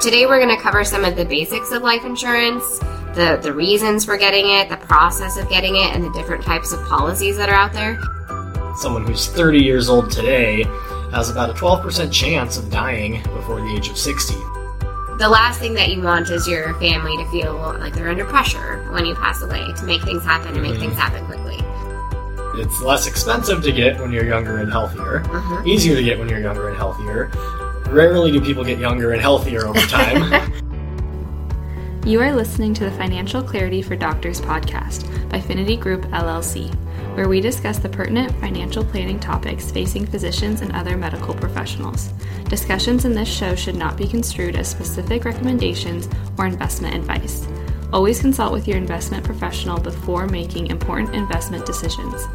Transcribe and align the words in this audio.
Today 0.00 0.24
we're 0.24 0.38
going 0.40 0.54
to 0.56 0.62
cover 0.62 0.82
some 0.82 1.04
of 1.04 1.14
the 1.14 1.24
basics 1.26 1.72
of 1.72 1.82
life 1.82 2.04
insurance, 2.06 2.78
the, 3.14 3.38
the 3.42 3.52
reasons 3.52 4.02
for 4.04 4.16
getting 4.16 4.48
it, 4.48 4.70
the 4.70 4.78
process 4.78 5.36
of 5.36 5.46
getting 5.50 5.76
it, 5.76 5.94
and 5.94 6.02
the 6.02 6.10
different 6.12 6.42
types 6.42 6.72
of 6.72 6.82
policies 6.86 7.36
that 7.36 7.50
are 7.50 7.54
out 7.54 7.72
there. 7.74 7.98
Someone 8.78 9.04
who's 9.06 9.26
30 9.28 9.58
years 9.62 9.90
old 9.90 10.10
today 10.10 10.62
has 11.12 11.28
about 11.28 11.50
a 11.50 11.52
12% 11.52 12.10
chance 12.10 12.56
of 12.56 12.70
dying 12.70 13.22
before 13.24 13.60
the 13.60 13.74
age 13.76 13.90
of 13.90 13.98
60. 13.98 14.32
The 15.18 15.28
last 15.28 15.60
thing 15.60 15.74
that 15.74 15.90
you 15.90 16.00
want 16.00 16.30
is 16.30 16.48
your 16.48 16.72
family 16.80 17.14
to 17.22 17.30
feel 17.30 17.54
like 17.78 17.92
they're 17.94 18.08
under 18.08 18.24
pressure 18.24 18.90
when 18.92 19.04
you 19.04 19.14
pass 19.16 19.42
away 19.42 19.70
to 19.76 19.84
make 19.84 20.00
things 20.02 20.24
happen 20.24 20.54
and 20.54 20.62
make 20.62 20.76
Mhm. 20.76 20.80
things 20.80 20.94
happen 20.94 21.26
quickly. 21.26 21.58
It's 22.54 22.80
less 22.80 23.06
expensive 23.06 23.62
to 23.64 23.70
get 23.72 24.00
when 24.00 24.12
you're 24.12 24.24
younger 24.24 24.58
and 24.58 24.72
healthier, 24.72 25.22
Mhm. 25.26 25.66
easier 25.66 25.94
to 25.94 26.02
get 26.02 26.18
when 26.18 26.28
you're 26.30 26.40
younger 26.40 26.68
and 26.68 26.76
healthier. 26.76 27.30
Rarely 27.90 28.30
do 28.30 28.40
people 28.40 28.62
get 28.62 28.78
younger 28.78 29.12
and 29.12 29.20
healthier 29.20 29.66
over 29.66 29.80
time. 29.80 30.52
You 32.06 32.22
are 32.22 32.34
listening 32.34 32.72
to 32.74 32.84
the 32.84 32.90
Financial 32.92 33.42
Clarity 33.42 33.82
for 33.82 33.94
Doctors 33.94 34.40
podcast 34.40 35.06
by 35.28 35.38
Finity 35.38 35.76
Group 35.76 36.06
LLC, 36.06 36.74
where 37.14 37.28
we 37.28 37.42
discuss 37.42 37.78
the 37.78 37.90
pertinent 37.90 38.32
financial 38.40 38.82
planning 38.82 39.20
topics 39.20 39.70
facing 39.70 40.06
physicians 40.06 40.62
and 40.62 40.72
other 40.72 40.96
medical 40.96 41.34
professionals. 41.34 42.08
Discussions 42.48 43.04
in 43.04 43.14
this 43.14 43.28
show 43.28 43.54
should 43.54 43.76
not 43.76 43.98
be 43.98 44.08
construed 44.08 44.56
as 44.56 44.66
specific 44.66 45.26
recommendations 45.26 46.08
or 46.38 46.46
investment 46.46 46.94
advice. 46.94 47.46
Always 47.92 48.20
consult 48.20 48.52
with 48.52 48.66
your 48.66 48.78
investment 48.78 49.22
professional 49.22 49.78
before 49.78 50.26
making 50.26 50.68
important 50.68 51.14
investment 51.14 51.66
decisions. 51.66 52.26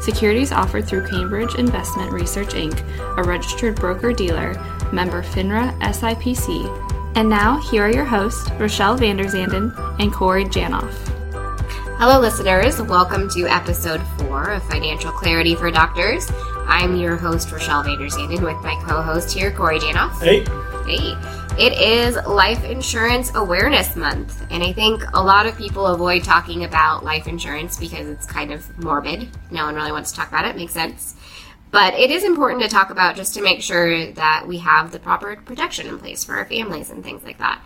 Securities 0.00 0.50
offered 0.50 0.88
through 0.88 1.06
Cambridge 1.06 1.54
Investment 1.54 2.10
Research 2.10 2.54
Inc., 2.54 2.82
a 3.18 3.22
registered 3.22 3.76
broker 3.76 4.12
dealer, 4.12 4.54
member 4.92 5.22
FINRA 5.22 5.78
SIPC, 5.80 6.92
and 7.14 7.28
now, 7.28 7.60
here 7.60 7.84
are 7.84 7.92
your 7.92 8.04
hosts, 8.06 8.50
Rochelle 8.52 8.96
Vanderzanden 8.96 9.74
and 10.00 10.12
Corey 10.12 10.44
Janoff. 10.46 10.92
Hello, 11.98 12.18
listeners. 12.18 12.80
Welcome 12.80 13.28
to 13.30 13.46
episode 13.46 14.00
four 14.18 14.50
of 14.50 14.62
Financial 14.64 15.12
Clarity 15.12 15.54
for 15.54 15.70
Doctors. 15.70 16.30
I'm 16.66 16.96
your 16.96 17.16
host, 17.16 17.52
Rochelle 17.52 17.84
Vanderzanden, 17.84 18.42
with 18.42 18.62
my 18.62 18.80
co 18.86 19.02
host 19.02 19.32
here, 19.32 19.50
Corey 19.50 19.78
Janoff. 19.78 20.18
hey, 20.22 20.44
Hey, 20.86 21.14
it 21.58 21.78
is 21.78 22.16
Life 22.26 22.64
Insurance 22.64 23.30
Awareness 23.34 23.94
Month, 23.94 24.44
and 24.50 24.62
I 24.62 24.72
think 24.72 25.02
a 25.12 25.22
lot 25.22 25.46
of 25.46 25.56
people 25.56 25.86
avoid 25.86 26.24
talking 26.24 26.64
about 26.64 27.04
life 27.04 27.28
insurance 27.28 27.76
because 27.78 28.08
it's 28.08 28.26
kind 28.26 28.52
of 28.52 28.78
morbid. 28.82 29.28
No 29.50 29.66
one 29.66 29.74
really 29.74 29.92
wants 29.92 30.10
to 30.12 30.16
talk 30.16 30.28
about 30.28 30.46
it, 30.46 30.56
makes 30.56 30.72
sense. 30.72 31.14
But 31.72 31.94
it 31.94 32.10
is 32.10 32.22
important 32.22 32.62
to 32.62 32.68
talk 32.68 32.90
about 32.90 33.16
just 33.16 33.34
to 33.34 33.42
make 33.42 33.62
sure 33.62 34.12
that 34.12 34.44
we 34.46 34.58
have 34.58 34.92
the 34.92 34.98
proper 34.98 35.36
protection 35.36 35.86
in 35.88 35.98
place 35.98 36.22
for 36.22 36.36
our 36.36 36.44
families 36.44 36.90
and 36.90 37.02
things 37.02 37.24
like 37.24 37.38
that. 37.38 37.60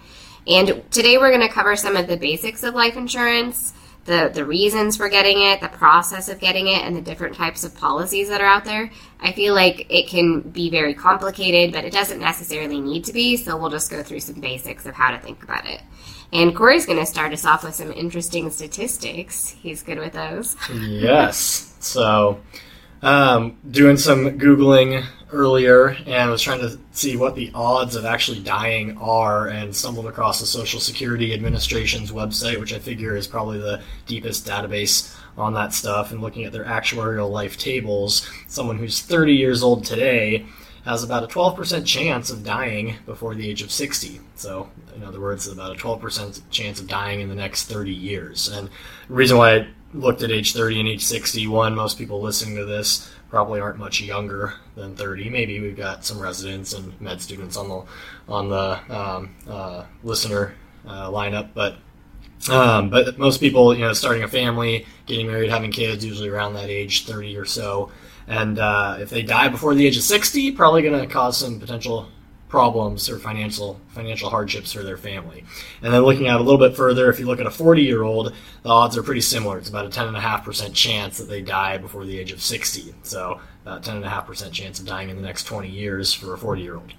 And 0.47 0.83
today 0.93 1.19
we're 1.19 1.37
going 1.37 1.47
to 1.47 1.53
cover 1.53 1.75
some 1.75 1.97
of 1.97 2.07
the 2.07 2.17
basics 2.17 2.63
of 2.63 2.77
life 2.77 2.97
insurance, 2.97 3.75
the, 4.05 4.31
the 4.33 4.45
reasons 4.45 4.97
for 4.97 5.09
getting 5.09 5.43
it, 5.43 5.61
the 5.61 5.69
process 5.69 6.29
of 6.29 6.39
getting 6.39 6.69
it, 6.69 6.85
and 6.85 6.97
the 6.97 7.01
different 7.01 7.35
types 7.35 7.65
of 7.65 7.77
policies 7.77 8.29
that 8.29 8.41
are 8.41 8.47
out 8.47 8.65
there. 8.65 8.93
I 9.19 9.33
feel 9.33 9.55
like 9.55 9.87
it 9.91 10.07
can 10.07 10.41
be 10.41 10.71
very 10.71 10.95
complicated, 10.95 11.75
but 11.75 11.85
it 11.85 11.93
doesn't 11.93 12.21
necessarily 12.21 12.81
need 12.81 13.05
to 13.07 13.13
be, 13.13 13.37
so 13.37 13.57
we'll 13.57 13.71
just 13.71 13.91
go 13.91 14.05
through 14.05 14.21
some 14.21 14.41
basics 14.41 14.87
of 14.87 14.95
how 14.95 15.11
to 15.11 15.19
think 15.19 15.43
about 15.43 15.67
it. 15.67 15.83
And 16.33 16.55
Corey's 16.55 16.87
going 16.87 17.01
to 17.01 17.07
start 17.07 17.33
us 17.33 17.45
off 17.45 17.65
with 17.65 17.75
some 17.75 17.91
interesting 17.91 18.51
statistics. 18.51 19.49
He's 19.49 19.83
good 19.83 19.99
with 19.99 20.13
those. 20.13 20.55
yes. 20.73 21.75
So, 21.81 22.41
um, 23.07 23.57
doing 23.71 23.97
some 23.97 24.37
Googling 24.37 25.07
earlier 25.31 25.97
and 26.07 26.29
was 26.29 26.43
trying 26.43 26.59
to 26.59 26.77
see 26.91 27.17
what 27.17 27.37
the 27.37 27.53
odds 27.55 27.95
of 27.95 28.05
actually 28.05 28.41
dying 28.41 28.99
are 28.99 29.47
and 29.47 29.75
stumbled 29.75 30.07
across 30.07 30.41
the 30.41 30.47
Social 30.47 30.81
Security 30.81 31.33
Administration's 31.33 32.11
website, 32.11 32.59
which 32.59 32.75
I 32.75 32.81
figure 32.81 33.15
is 33.15 33.29
probably 33.29 33.59
the 33.59 33.81
deepest 34.07 34.45
database 34.45 35.17
on 35.39 35.55
that 35.55 35.73
stuff. 35.73 36.11
And 36.11 36.21
looking 36.21 36.45
at 36.47 36.53
their 36.53 36.65
actuarial 36.65 37.31
life 37.31 37.57
tables, 37.57 38.29
someone 38.49 38.77
who's 38.77 39.01
30 39.01 39.35
years 39.35 39.63
old 39.63 39.85
today 39.85 40.45
has 40.85 41.05
about 41.05 41.23
a 41.23 41.29
12% 41.29 41.87
chance 41.87 42.31
of 42.31 42.43
dying 42.43 42.97
before 43.07 43.37
the 43.37 43.49
age 43.49 43.63
of 43.63 43.71
60. 43.71 44.21
So, 44.35 44.69
in 44.97 45.05
other 45.05 45.21
words, 45.21 45.47
about 45.47 45.77
a 45.77 45.79
12% 45.79 46.41
chance 46.51 46.81
of 46.81 46.89
dying 46.89 47.21
in 47.21 47.29
the 47.29 47.35
next 47.37 47.67
30 47.67 47.93
years. 47.93 48.49
And 48.49 48.69
the 49.07 49.15
reason 49.15 49.39
why 49.39 49.57
I 49.57 49.69
looked 49.97 50.23
at 50.23 50.31
age 50.31 50.53
30 50.53 50.81
and 50.81 50.89
age 50.89 51.05
61, 51.05 51.75
most 51.75 51.99
people 51.99 52.21
listening 52.21 52.57
to 52.57 52.65
this 52.65 53.11
probably 53.29 53.61
aren't 53.61 53.79
much 53.79 54.01
younger 54.01 54.55
than 54.77 54.95
30. 54.95 55.31
Maybe 55.31 55.61
we've 55.61 55.77
got 55.77 56.05
some 56.05 56.19
residents 56.19 56.73
and 56.73 56.99
med 57.01 57.21
students 57.21 57.57
on 57.57 57.69
the 57.69 57.83
on 58.29 58.49
the 58.49 58.95
um, 58.97 59.35
uh, 59.49 59.85
listener 60.03 60.55
uh, 60.87 61.11
lineup, 61.11 61.51
but 61.55 61.77
um, 62.51 62.91
but 62.91 63.19
most 63.19 63.41
people, 63.41 63.75
you 63.75 63.81
know, 63.81 63.93
starting 63.93 64.23
a 64.23 64.29
family, 64.29 64.87
getting 65.07 65.27
married, 65.27 65.51
having 65.51 65.73
kids, 65.73 66.05
usually 66.05 66.29
around 66.29 66.55
that 66.55 66.69
age, 66.69 67.07
30 67.07 67.37
or 67.37 67.45
so. 67.45 67.91
And 68.29 68.59
uh, 68.59 68.99
if 69.01 69.11
they 69.11 69.23
die 69.23 69.49
before 69.49 69.75
the 69.75 69.87
age 69.87 69.97
of 69.97 70.03
60, 70.03 70.53
probably 70.53 70.83
going 70.83 71.01
to 71.01 71.13
cause 71.13 71.37
some 71.39 71.59
potential 71.59 72.09
problems 72.49 73.09
or 73.11 73.19
financial 73.19 73.81
financial 73.89 74.31
hardships 74.31 74.73
for 74.73 74.83
their 74.83 74.97
family. 74.97 75.45
And 75.83 75.93
then 75.93 76.03
looking 76.03 76.29
out 76.29 76.41
a 76.41 76.45
little 76.45 76.61
bit 76.61 76.77
further, 76.77 77.11
if 77.11 77.19
you 77.19 77.27
look 77.27 77.41
at 77.41 77.47
a 77.47 77.51
40 77.51 77.83
year 77.83 78.03
old, 78.03 78.33
the 78.63 78.69
odds 78.69 78.97
are 78.97 79.03
pretty 79.03 79.21
similar. 79.21 79.59
It's 79.59 79.69
about 79.69 79.87
a 79.87 79.89
10.5% 79.89 80.73
chance 80.75 81.19
that 81.19 81.29
they 81.29 81.43
die 81.43 81.79
before 81.79 82.05
the 82.05 82.19
age 82.19 82.33
of 82.33 82.41
60. 82.41 82.95
So 83.03 83.41
about 83.63 83.83
10.5% 83.83 84.53
chance 84.53 84.79
of 84.79 84.87
dying 84.87 85.11
in 85.11 85.17
the 85.17 85.23
next 85.23 85.45
20 85.45 85.69
years 85.69 86.13
for 86.13 86.35
a 86.35 86.39
40 86.39 86.63
year 86.63 86.77
old. 86.77 86.93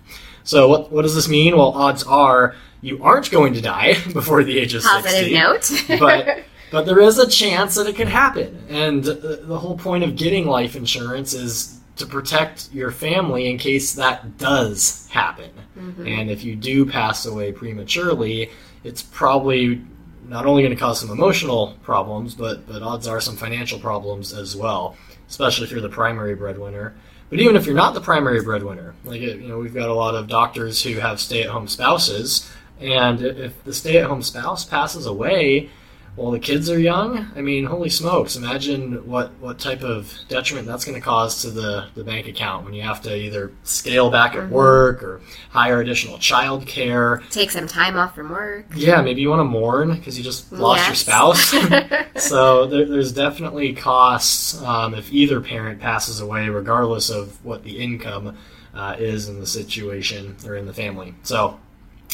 So 0.44 0.68
what, 0.68 0.91
what 0.91 1.02
does 1.03 1.16
this 1.16 1.30
mean? 1.30 1.56
Well, 1.56 1.72
odds 1.72 2.03
are 2.03 2.56
you 2.81 3.03
aren't 3.03 3.31
going 3.31 3.53
to 3.53 3.62
die 3.62 3.96
before 4.14 4.44
the 4.44 4.58
age 4.58 4.74
of 4.74 4.84
Positive 4.84 5.12
60 5.12 5.34
note. 5.34 6.00
but 6.00 6.44
but 6.69 6.85
there 6.85 7.00
is 7.00 7.18
a 7.18 7.28
chance 7.28 7.75
that 7.75 7.88
it 7.88 7.96
could 7.96 8.09
happen. 8.09 8.64
And 8.69 9.03
the, 9.03 9.41
the 9.44 9.59
whole 9.59 9.78
point 9.78 10.03
of 10.03 10.16
getting 10.16 10.46
life 10.46 10.75
insurance 10.75 11.34
is 11.34 11.79
to 11.97 12.06
protect 12.06 12.72
your 12.74 12.91
family 12.91 13.50
in 13.50 13.58
case 13.58 13.94
that 13.94 14.38
does 14.38 15.08
happen. 15.12 15.52
Mm-hmm. 15.78 16.08
And 16.08 16.31
if 16.31 16.44
you 16.44 16.56
do 16.56 16.85
pass 16.85 17.25
away 17.25 17.52
prematurely, 17.52 18.50
it's 18.84 19.02
probably 19.02 19.81
not 20.28 20.46
only 20.46 20.62
going 20.62 20.74
to 20.74 20.80
cause 20.80 21.00
some 21.00 21.09
emotional 21.09 21.78
problems, 21.84 22.35
but 22.35 22.68
but 22.68 22.81
odds 22.81 23.08
are 23.08 23.22
some 23.22 23.35
financial 23.35 23.80
problems 23.80 24.34
as 24.34 24.56
well, 24.56 24.96
especially 25.30 25.66
if 25.66 25.72
you're 25.72 25.81
the 25.81 25.90
primary 25.90 26.35
breadwinner. 26.35 26.96
But 27.30 27.40
even 27.40 27.56
if 27.56 27.66
you're 27.66 27.75
not 27.75 27.94
the 27.94 28.02
primary 28.02 28.41
breadwinner, 28.41 28.94
like 29.03 29.22
you 29.22 29.35
know, 29.47 29.59
we've 29.59 29.74
got 29.74 29.90
a 29.90 29.94
lot 29.94 30.16
of 30.16 30.28
doctors 30.28 30.81
who 30.84 30.96
have 30.96 31.19
stay-at-home 31.19 31.68
spouses, 31.68 32.50
and 32.79 33.22
if 33.22 33.64
the 33.64 33.74
stay-at-home 33.74 34.22
spouse 34.22 34.64
passes 34.64 35.06
away 35.06 35.69
while 36.17 36.31
the 36.31 36.39
kids 36.39 36.67
are 36.69 36.79
young, 36.79 37.28
I 37.35 37.41
mean, 37.41 37.66
holy 37.66 37.89
smokes! 37.89 38.35
Imagine 38.35 39.07
what 39.07 39.31
what 39.39 39.59
type 39.59 39.83
of 39.83 40.13
detriment 40.28 40.67
that's 40.67 40.83
going 40.83 41.00
to 41.00 41.05
cause 41.05 41.44
to 41.44 41.51
the 41.51 41.88
the 41.94 42.03
bank 42.03 42.28
account 42.28 42.66
when 42.66 42.73
you 42.73 42.81
have 42.81 43.01
to 43.03 43.16
either 43.16 43.51
scale 43.63 44.09
back 44.09 44.35
at 44.35 44.50
work 44.50 45.03
or 45.03 45.22
hire 45.51 45.79
additional 45.79 46.17
child 46.17 46.66
care. 46.66 47.22
Take 47.29 47.51
some 47.51 47.67
time 47.67 47.97
off 47.97 48.16
from 48.16 48.31
work. 48.31 48.66
Yeah, 48.75 49.01
maybe 49.01 49.22
you 49.22 49.29
want 49.29 49.41
to 49.41 49.45
mourn 49.45 49.95
because 49.95 50.17
you 50.17 50.23
just 50.23 50.51
lost 50.51 50.88
your 50.88 50.95
spouse. 50.95 51.53
so 52.16 52.66
there, 52.66 52.85
there's 52.85 53.13
definitely 53.13 53.73
costs 53.73 54.59
um, 54.63 54.95
if 54.95 55.13
either 55.13 55.39
parent 55.39 55.79
passes 55.79 56.19
away, 56.19 56.49
regardless 56.49 57.11
of 57.11 57.45
what 57.45 57.63
the 57.63 57.78
income 57.78 58.35
uh, 58.73 58.95
is 58.97 59.29
in 59.29 59.39
the 59.39 59.47
situation 59.47 60.35
or 60.47 60.55
in 60.55 60.66
the 60.66 60.73
family. 60.73 61.13
So 61.22 61.59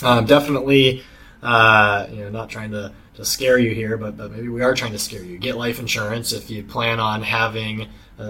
um, 0.01 0.25
definitely, 0.25 1.03
uh, 1.41 2.07
you 2.11 2.21
know, 2.23 2.29
not 2.29 2.49
trying 2.49 2.71
to, 2.71 2.93
to 3.15 3.25
scare 3.25 3.57
you 3.57 3.71
here, 3.73 3.97
but, 3.97 4.17
but 4.17 4.31
maybe 4.31 4.49
we 4.49 4.61
are 4.61 4.73
trying 4.73 4.91
to 4.91 4.99
scare 4.99 5.23
you. 5.23 5.37
Get 5.37 5.57
life 5.57 5.79
insurance 5.79 6.31
if 6.33 6.49
you 6.49 6.63
plan 6.63 6.99
on 6.99 7.21
having 7.21 7.87
a, 8.17 8.23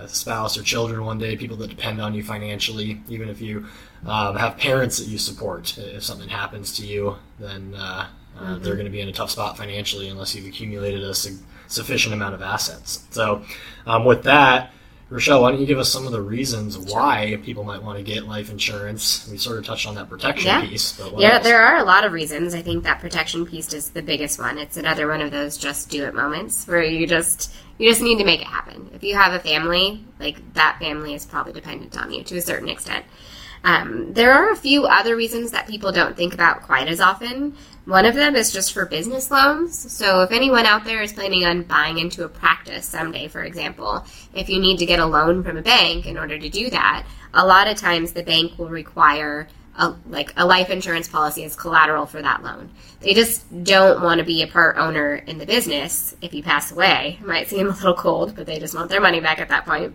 a 0.00 0.08
spouse 0.08 0.56
or 0.56 0.62
children 0.62 1.04
one 1.04 1.18
day, 1.18 1.36
people 1.36 1.56
that 1.58 1.68
depend 1.68 2.00
on 2.00 2.14
you 2.14 2.22
financially, 2.22 3.00
even 3.08 3.28
if 3.28 3.40
you 3.40 3.66
um, 4.06 4.36
have 4.36 4.56
parents 4.56 4.98
that 4.98 5.08
you 5.08 5.18
support. 5.18 5.76
If 5.78 6.02
something 6.04 6.28
happens 6.28 6.76
to 6.76 6.86
you, 6.86 7.16
then 7.38 7.74
uh, 7.74 8.08
uh, 8.38 8.58
they're 8.58 8.74
going 8.74 8.86
to 8.86 8.90
be 8.90 9.00
in 9.00 9.08
a 9.08 9.12
tough 9.12 9.30
spot 9.30 9.56
financially 9.56 10.08
unless 10.08 10.34
you've 10.34 10.46
accumulated 10.46 11.02
a 11.02 11.14
su- 11.14 11.38
sufficient 11.68 12.14
amount 12.14 12.34
of 12.34 12.42
assets. 12.42 13.04
So, 13.10 13.42
um, 13.86 14.04
with 14.04 14.24
that, 14.24 14.72
Rochelle, 15.08 15.40
why 15.42 15.52
don't 15.52 15.60
you 15.60 15.66
give 15.66 15.78
us 15.78 15.88
some 15.88 16.04
of 16.04 16.10
the 16.12 16.20
reasons 16.20 16.76
why 16.76 17.38
people 17.44 17.62
might 17.62 17.80
want 17.80 17.96
to 17.96 18.02
get 18.02 18.26
life 18.26 18.50
insurance? 18.50 19.28
We 19.30 19.38
sort 19.38 19.56
of 19.56 19.64
touched 19.64 19.86
on 19.86 19.94
that 19.94 20.08
protection 20.10 20.48
Yeah. 20.48 20.62
piece, 20.62 20.92
but 20.98 21.12
what 21.12 21.22
Yeah, 21.22 21.34
else? 21.36 21.44
there 21.44 21.62
are 21.62 21.76
a 21.76 21.84
lot 21.84 22.04
of 22.04 22.12
reasons. 22.12 22.56
I 22.56 22.62
think 22.62 22.82
that 22.82 23.00
protection 23.00 23.46
piece 23.46 23.72
is 23.72 23.90
the 23.90 24.02
biggest 24.02 24.40
one. 24.40 24.58
It's 24.58 24.76
another 24.76 25.06
one 25.06 25.20
of 25.20 25.30
those 25.30 25.56
just 25.56 25.90
do 25.90 26.04
it 26.04 26.14
moments 26.14 26.66
where 26.66 26.82
you 26.82 27.06
just 27.06 27.52
you 27.78 27.88
just 27.88 28.00
need 28.00 28.18
to 28.18 28.24
make 28.24 28.40
it 28.40 28.46
happen. 28.46 28.90
If 28.94 29.04
you 29.04 29.14
have 29.14 29.34
a 29.34 29.38
family, 29.38 30.02
like 30.18 30.38
that 30.54 30.78
family 30.80 31.14
is 31.14 31.24
probably 31.26 31.52
dependent 31.52 31.96
on 31.96 32.10
you 32.10 32.24
to 32.24 32.38
a 32.38 32.40
certain 32.40 32.68
extent. 32.70 33.04
Um, 33.64 34.12
there 34.12 34.32
are 34.32 34.50
a 34.50 34.56
few 34.56 34.86
other 34.86 35.14
reasons 35.14 35.50
that 35.52 35.68
people 35.68 35.92
don't 35.92 36.16
think 36.16 36.32
about 36.34 36.62
quite 36.62 36.88
as 36.88 37.00
often. 37.00 37.54
One 37.86 38.04
of 38.04 38.16
them 38.16 38.34
is 38.34 38.52
just 38.52 38.72
for 38.72 38.84
business 38.84 39.30
loans. 39.30 39.92
So 39.92 40.22
if 40.22 40.32
anyone 40.32 40.66
out 40.66 40.84
there 40.84 41.02
is 41.02 41.12
planning 41.12 41.44
on 41.44 41.62
buying 41.62 41.98
into 41.98 42.24
a 42.24 42.28
practice 42.28 42.84
someday, 42.84 43.28
for 43.28 43.44
example, 43.44 44.04
if 44.34 44.48
you 44.48 44.60
need 44.60 44.78
to 44.78 44.86
get 44.86 44.98
a 44.98 45.06
loan 45.06 45.44
from 45.44 45.56
a 45.56 45.62
bank 45.62 46.04
in 46.04 46.18
order 46.18 46.36
to 46.36 46.48
do 46.48 46.68
that, 46.70 47.06
a 47.32 47.46
lot 47.46 47.68
of 47.68 47.76
times 47.76 48.12
the 48.12 48.24
bank 48.24 48.58
will 48.58 48.68
require 48.68 49.46
a, 49.78 49.94
like 50.08 50.32
a 50.36 50.44
life 50.44 50.68
insurance 50.68 51.06
policy 51.06 51.44
as 51.44 51.54
collateral 51.54 52.06
for 52.06 52.20
that 52.20 52.42
loan. 52.42 52.70
They 53.00 53.14
just 53.14 53.62
don't 53.62 54.02
want 54.02 54.18
to 54.18 54.24
be 54.24 54.42
a 54.42 54.48
part 54.48 54.78
owner 54.78 55.14
in 55.14 55.38
the 55.38 55.46
business 55.46 56.16
if 56.20 56.34
you 56.34 56.42
pass 56.42 56.72
away. 56.72 57.18
It 57.20 57.26
might 57.26 57.48
seem 57.48 57.68
a 57.68 57.70
little 57.70 57.94
cold, 57.94 58.34
but 58.34 58.46
they 58.46 58.58
just 58.58 58.74
want 58.74 58.90
their 58.90 59.00
money 59.00 59.20
back 59.20 59.38
at 59.38 59.48
that 59.50 59.64
point. 59.64 59.94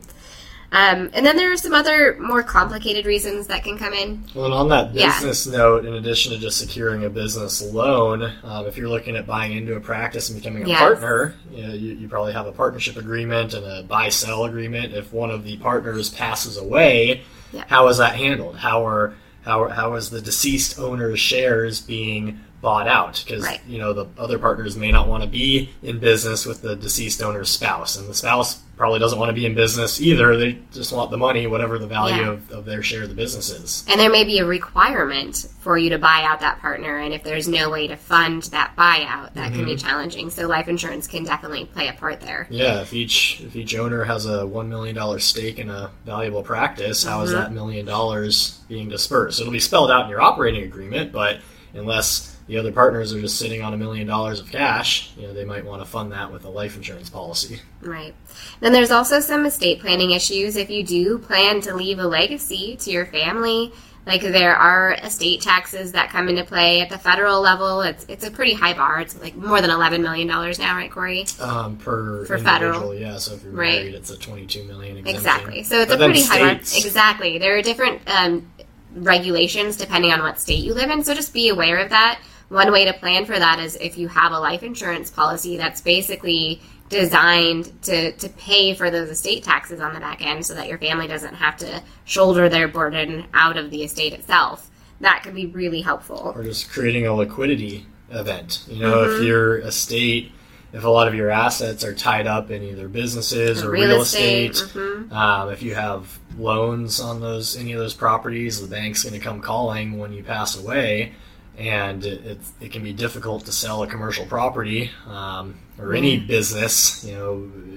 Um, 0.74 1.10
and 1.14 1.26
then 1.26 1.36
there 1.36 1.52
are 1.52 1.58
some 1.58 1.74
other 1.74 2.16
more 2.20 2.44
complicated 2.44 3.06
reasons 3.06 3.48
that 3.48 3.64
can 3.64 3.78
come 3.78 3.92
in. 3.94 4.24
Well, 4.34 4.46
and 4.46 4.54
on 4.54 4.70
that 4.70 4.94
Yeah. 4.94 5.08
business 5.08 5.46
note, 5.46 5.86
in 5.86 5.94
addition 5.96 6.32
to 6.32 6.38
just 6.38 6.58
securing 6.58 7.04
a 7.04 7.10
business 7.10 7.62
loan, 7.62 8.32
um, 8.46 8.66
if 8.68 8.78
you're 8.78 8.88
looking 8.88 9.18
at 9.18 9.28
buying 9.28 9.52
into 9.52 9.76
a 9.76 9.82
practice 9.82 10.30
and 10.30 10.42
becoming 10.42 10.64
a 10.64 10.68
Yes. 10.70 10.80
partner, 10.80 11.36
you, 11.54 11.68
know, 11.68 11.74
you, 11.74 11.94
you 11.96 12.08
probably 12.08 12.32
have 12.32 12.48
a 12.48 12.54
partnership 12.54 12.96
agreement 12.96 13.54
and 13.54 13.66
a 13.66 13.84
buy 13.84 14.08
sell 14.08 14.46
agreement. 14.46 14.94
If 14.94 15.12
one 15.12 15.30
of 15.30 15.44
the 15.44 15.58
partners 15.58 16.10
passes 16.10 16.56
away, 16.56 17.24
Yeah. 17.52 17.66
how 17.68 17.90
is 17.90 17.98
that 17.98 18.16
handled? 18.16 18.58
How 18.58 18.86
are 18.88 19.14
how, 19.44 19.68
how 19.70 19.96
is 19.96 20.12
the 20.12 20.22
deceased 20.22 20.78
owner's 20.78 21.20
shares 21.20 21.82
being 21.82 22.40
bought 22.62 22.88
out? 22.88 23.24
Because 23.26 23.44
Right. 23.44 23.60
you 23.68 23.80
know 23.80 23.92
the 23.92 24.06
other 24.18 24.38
partners 24.38 24.78
may 24.78 24.92
not 24.92 25.08
want 25.08 25.24
to 25.24 25.28
be 25.30 25.72
in 25.82 25.98
business 25.98 26.46
with 26.46 26.62
the 26.62 26.76
deceased 26.76 27.24
owner's 27.24 27.50
spouse, 27.50 27.98
and 27.98 28.08
the 28.08 28.14
spouse 28.14 28.60
probably 28.82 28.98
doesn't 28.98 29.20
want 29.20 29.30
to 29.30 29.34
be 29.34 29.46
in 29.46 29.54
business 29.54 30.02
either. 30.02 30.36
They 30.36 30.58
just 30.74 30.92
want 30.92 31.12
the 31.12 31.18
money, 31.18 31.46
whatever 31.46 31.78
the 31.78 31.86
value 31.86 32.24
Yeah. 32.24 32.30
of, 32.32 32.50
of 32.50 32.66
their 32.66 32.82
share 32.82 33.04
of 33.04 33.10
the 33.10 33.16
business 33.16 33.52
is. 33.52 33.86
And 33.88 34.00
there 34.00 34.10
may 34.10 34.24
be 34.24 34.40
a 34.40 34.46
requirement 34.46 35.46
for 35.60 35.78
you 35.78 35.92
to 35.92 36.00
buy 36.00 36.24
out 36.24 36.40
that 36.40 36.62
partner, 36.62 36.98
and 36.98 37.14
if 37.14 37.24
there's 37.24 37.48
no 37.48 37.70
way 37.70 37.86
to 37.86 37.96
fund 37.96 38.42
that 38.46 38.76
buyout, 38.76 39.36
that 39.36 39.54
can 39.54 39.66
be 39.66 39.76
mm-hmm. 39.76 39.88
challenging. 39.88 40.32
So 40.32 40.48
life 40.48 40.68
insurance 40.68 41.06
can 41.06 41.24
definitely 41.24 41.66
play 41.66 41.90
a 41.90 41.94
part 41.94 42.22
there. 42.22 42.48
Yeah, 42.50 42.82
if 42.82 42.92
each 42.92 43.42
if 43.42 43.56
each 43.56 43.76
owner 43.76 44.04
has 44.04 44.26
a 44.26 44.48
one 44.48 44.68
million 44.68 44.96
dollar 44.96 45.20
stake 45.20 45.60
in 45.60 45.70
a 45.70 45.92
valuable 46.04 46.42
practice, 46.42 47.04
how 47.04 47.22
is 47.22 47.30
mm-hmm. 47.30 47.40
that 47.40 47.54
million 47.54 47.86
dollars 47.86 48.62
being 48.68 48.90
dispersed? 48.90 49.40
It'll 49.40 49.54
be 49.54 49.60
spelled 49.60 49.92
out 49.92 50.06
in 50.06 50.10
your 50.10 50.22
operating 50.22 50.64
agreement, 50.64 51.12
but 51.12 51.40
unless 51.76 52.36
the 52.48 52.58
other 52.58 52.72
partners 52.72 53.14
are 53.14 53.22
just 53.22 53.38
sitting 53.38 53.62
on 53.62 53.74
a 53.74 53.78
million 53.78 54.08
dollars 54.08 54.40
of 54.40 54.52
cash, 54.52 55.12
you 55.16 55.28
know, 55.28 55.34
they 55.34 55.46
might 55.46 55.66
want 55.66 55.82
to 55.82 55.86
fund 55.88 56.12
that 56.12 56.32
with 56.32 56.44
a 56.46 56.50
life 56.50 56.76
insurance 56.76 57.10
policy. 57.10 57.62
Right. 57.82 58.14
Then 58.60 58.74
there's 58.74 58.92
also 58.92 59.20
some 59.20 59.46
estate 59.46 59.80
planning 59.80 60.12
issues. 60.12 60.56
If 60.56 60.70
you 60.70 60.84
do 60.84 61.18
plan 61.18 61.62
to 61.62 61.76
leave 61.76 62.00
a 62.00 62.06
legacy 62.08 62.76
to 62.78 62.92
your 62.92 63.06
family, 63.06 63.72
like 64.06 64.22
there 64.22 64.56
are 64.56 64.94
estate 64.94 65.42
taxes 65.42 65.92
that 65.92 66.10
come 66.10 66.28
into 66.28 66.44
play 66.44 66.82
at 66.82 66.90
the 66.90 66.98
federal 66.98 67.40
level. 67.40 67.82
It's 67.82 68.04
it's 68.10 68.26
a 68.26 68.32
pretty 68.32 68.54
high 68.54 68.74
bar. 68.74 69.00
It's 69.00 69.20
like 69.22 69.36
more 69.36 69.62
than 69.62 69.70
eleven 69.70 70.02
million 70.02 70.28
dollars 70.28 70.58
now, 70.58 70.76
right, 70.76 70.92
Corey? 70.92 71.26
Um, 71.40 71.78
per 71.78 72.26
For 72.26 72.40
federal. 72.40 72.96
yeah. 72.96 73.18
So 73.18 73.36
if 73.36 73.44
you're 73.44 73.54
Right. 73.54 73.76
married, 73.80 73.94
it's 73.94 74.10
a 74.10 74.18
twenty-two 74.18 74.64
million 74.64 74.98
exemption. 74.98 75.16
Exactly. 75.16 75.64
So 75.64 75.82
it's 75.82 75.92
But 75.92 76.02
a 76.02 76.06
pretty 76.06 76.24
high 76.24 76.40
bar. 76.40 76.50
Exactly. 76.54 77.38
There 77.38 77.56
are 77.56 77.62
different 77.62 78.02
um, 78.10 78.52
regulations 78.96 79.78
depending 79.78 80.12
on 80.12 80.22
what 80.22 80.40
state 80.40 80.64
you 80.64 80.74
live 80.74 80.90
in. 80.90 81.04
So 81.04 81.14
just 81.14 81.32
be 81.34 81.50
aware 81.50 81.78
of 81.78 81.90
that. 81.92 82.20
One 82.52 82.72
way 82.72 82.84
to 82.84 82.92
plan 82.94 83.26
for 83.26 83.40
that 83.40 83.60
is 83.60 83.78
if 83.78 83.98
you 83.98 84.10
have 84.10 84.34
a 84.34 84.40
life 84.40 84.62
insurance 84.62 85.10
policy 85.10 85.56
that's 85.56 85.80
basically 85.80 86.62
designed 86.90 87.72
to, 87.84 88.12
to 88.12 88.28
pay 88.30 88.74
for 88.74 88.92
those 88.92 89.10
estate 89.10 89.44
taxes 89.46 89.80
on 89.80 89.94
the 89.94 90.02
back 90.02 90.22
end 90.26 90.46
so 90.46 90.54
that 90.56 90.68
your 90.68 90.78
family 90.78 91.08
doesn't 91.08 91.36
have 91.36 91.56
to 91.58 91.82
shoulder 92.04 92.50
their 92.50 92.68
burden 92.68 93.26
out 93.34 93.56
of 93.56 93.72
the 93.72 93.84
estate 93.84 94.12
itself. 94.12 94.70
That 95.00 95.24
could 95.24 95.34
be 95.34 95.46
really 95.46 95.80
helpful. 95.82 96.34
or 96.36 96.44
just 96.44 96.70
creating 96.70 97.08
a 97.08 97.14
liquidity 97.14 97.86
event. 98.10 98.66
You 98.68 98.80
know, 98.82 98.98
Mm-hmm. 98.98 99.22
if 99.22 99.28
your 99.28 99.58
estate, 99.60 100.34
if 100.74 100.84
a 100.84 100.90
lot 100.90 101.08
of 101.08 101.16
your 101.16 101.30
assets 101.32 101.86
are 101.86 101.96
tied 101.96 102.28
up 102.28 102.52
in 102.52 102.62
either 102.64 102.90
businesses 102.90 103.64
or 103.64 103.72
Real 103.72 103.88
real, 103.88 104.02
estate, 104.02 104.52
estate, 104.56 104.74
mhm. 104.74 105.12
um, 105.14 105.50
if 105.52 105.64
you 105.64 105.74
have 105.74 106.20
loans 106.38 107.00
on 107.00 107.22
those 107.22 107.56
any 107.56 107.72
of 107.72 107.80
those 107.80 107.94
properties, 107.94 108.62
the 108.62 108.68
bank's 108.68 109.04
going 109.04 109.14
to 109.14 109.20
come 109.20 109.40
calling 109.40 109.98
when 109.98 110.12
you 110.12 110.22
pass 110.24 110.60
away. 110.60 111.14
And 111.62 112.04
it, 112.04 112.40
it 112.60 112.72
can 112.72 112.84
be 112.84 112.92
difficult 112.92 113.46
to 113.46 113.52
sell 113.52 113.84
a 113.84 113.88
commercial 113.88 114.26
property 114.26 114.90
um, 115.08 115.60
or 115.78 115.94
any 115.94 116.18
business, 116.18 117.04
you 117.06 117.14
know, 117.14 117.34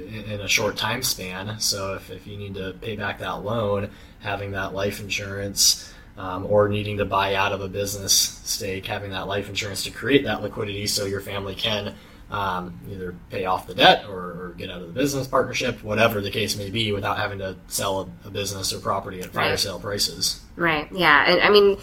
in, 0.09 0.25
in 0.33 0.41
a 0.41 0.49
short 0.49 0.79
time 0.79 1.03
span. 1.03 1.61
So 1.61 1.95
if, 1.95 2.11
if 2.11 2.27
you 2.27 2.39
need 2.39 2.55
to 2.55 2.75
pay 2.81 2.97
back 2.97 3.19
that 3.19 3.45
loan, 3.45 3.91
having 4.21 4.53
that 4.53 4.73
life 4.73 5.01
insurance 5.01 5.93
um, 6.17 6.47
or 6.47 6.69
needing 6.71 6.97
to 6.97 7.05
buy 7.05 7.35
out 7.35 7.53
of 7.53 7.61
a 7.61 7.69
business 7.69 8.15
stake, 8.15 8.87
having 8.87 9.11
that 9.11 9.29
life 9.29 9.51
insurance 9.51 9.85
to 9.85 9.91
create 9.91 10.25
that 10.25 10.41
liquidity 10.41 10.87
so 10.87 11.05
your 11.05 11.21
family 11.21 11.55
can 11.55 11.95
um, 12.31 12.81
either 12.91 13.15
pay 13.29 13.45
off 13.45 13.67
the 13.67 13.75
debt 13.75 14.07
or, 14.09 14.17
or 14.19 14.55
get 14.57 14.71
out 14.71 14.81
of 14.81 14.87
the 14.87 14.95
business 14.95 15.27
partnership, 15.27 15.85
whatever 15.85 16.23
the 16.23 16.31
case 16.31 16.57
may 16.57 16.71
be, 16.71 16.91
without 16.91 17.19
having 17.19 17.39
to 17.41 17.55
sell 17.69 18.01
a, 18.25 18.29
a 18.29 18.31
business 18.31 18.73
or 18.73 18.79
property 18.81 19.21
at 19.21 19.27
fire 19.27 19.51
Right. 19.51 19.59
sale 19.59 19.79
prices. 19.79 20.41
Right. 20.57 20.89
Yeah. 20.91 21.31
And 21.31 21.43
I 21.43 21.51
mean, 21.51 21.77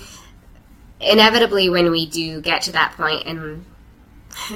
inevitably, 1.01 1.69
when 1.69 1.92
we 1.92 2.06
do 2.06 2.42
get 2.42 2.63
to 2.63 2.71
that 2.74 2.94
point 2.98 3.25
in, 3.25 3.65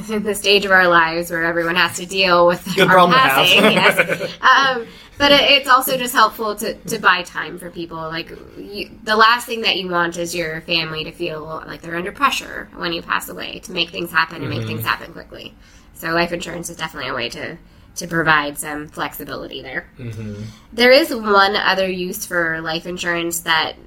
in 0.09 0.23
the 0.23 0.35
stage 0.35 0.65
of 0.65 0.71
our 0.71 0.87
lives 0.87 1.31
where 1.31 1.43
everyone 1.43 1.75
has 1.75 1.97
to 1.97 2.05
deal 2.05 2.47
with 2.47 2.63
Good 2.75 2.87
our 2.87 2.93
problem 2.93 3.11
to 3.13 3.19
have. 3.19 3.35
passing, 3.35 3.61
yes. 3.71 4.37
Um, 4.41 4.87
but 5.17 5.31
it's 5.31 5.69
also 5.69 5.97
just 5.97 6.13
helpful 6.13 6.55
to, 6.57 6.73
to 6.73 6.99
buy 6.99 7.23
time 7.23 7.57
for 7.57 7.69
people. 7.69 7.97
Like 7.97 8.31
you, 8.57 8.91
the 9.03 9.15
last 9.15 9.45
thing 9.45 9.61
that 9.61 9.77
you 9.77 9.89
want 9.89 10.17
is 10.17 10.35
your 10.35 10.61
family 10.61 11.05
to 11.05 11.11
feel 11.11 11.63
like 11.65 11.81
they're 11.81 11.95
under 11.95 12.11
pressure 12.11 12.69
when 12.75 12.91
you 12.91 13.01
pass 13.01 13.29
away 13.29 13.59
to 13.59 13.71
make 13.71 13.89
things 13.91 14.11
happen 14.11 14.41
and 14.41 14.49
make 14.49 14.67
things 14.67 14.83
happen 14.83 15.13
quickly. 15.13 15.53
So 15.93 16.09
life 16.09 16.33
insurance 16.33 16.69
is 16.69 16.75
definitely 16.77 17.09
a 17.09 17.13
way 17.13 17.29
to 17.29 17.57
to 17.95 18.07
provide 18.07 18.57
some 18.57 18.89
flexibility 18.89 19.61
there. 19.61 19.87
There 20.73 20.91
is 20.91 21.15
one 21.15 21.55
other 21.55 21.89
use 21.89 22.25
for 22.25 22.59
life 22.59 22.85
insurance 22.85 23.39
that 23.41 23.77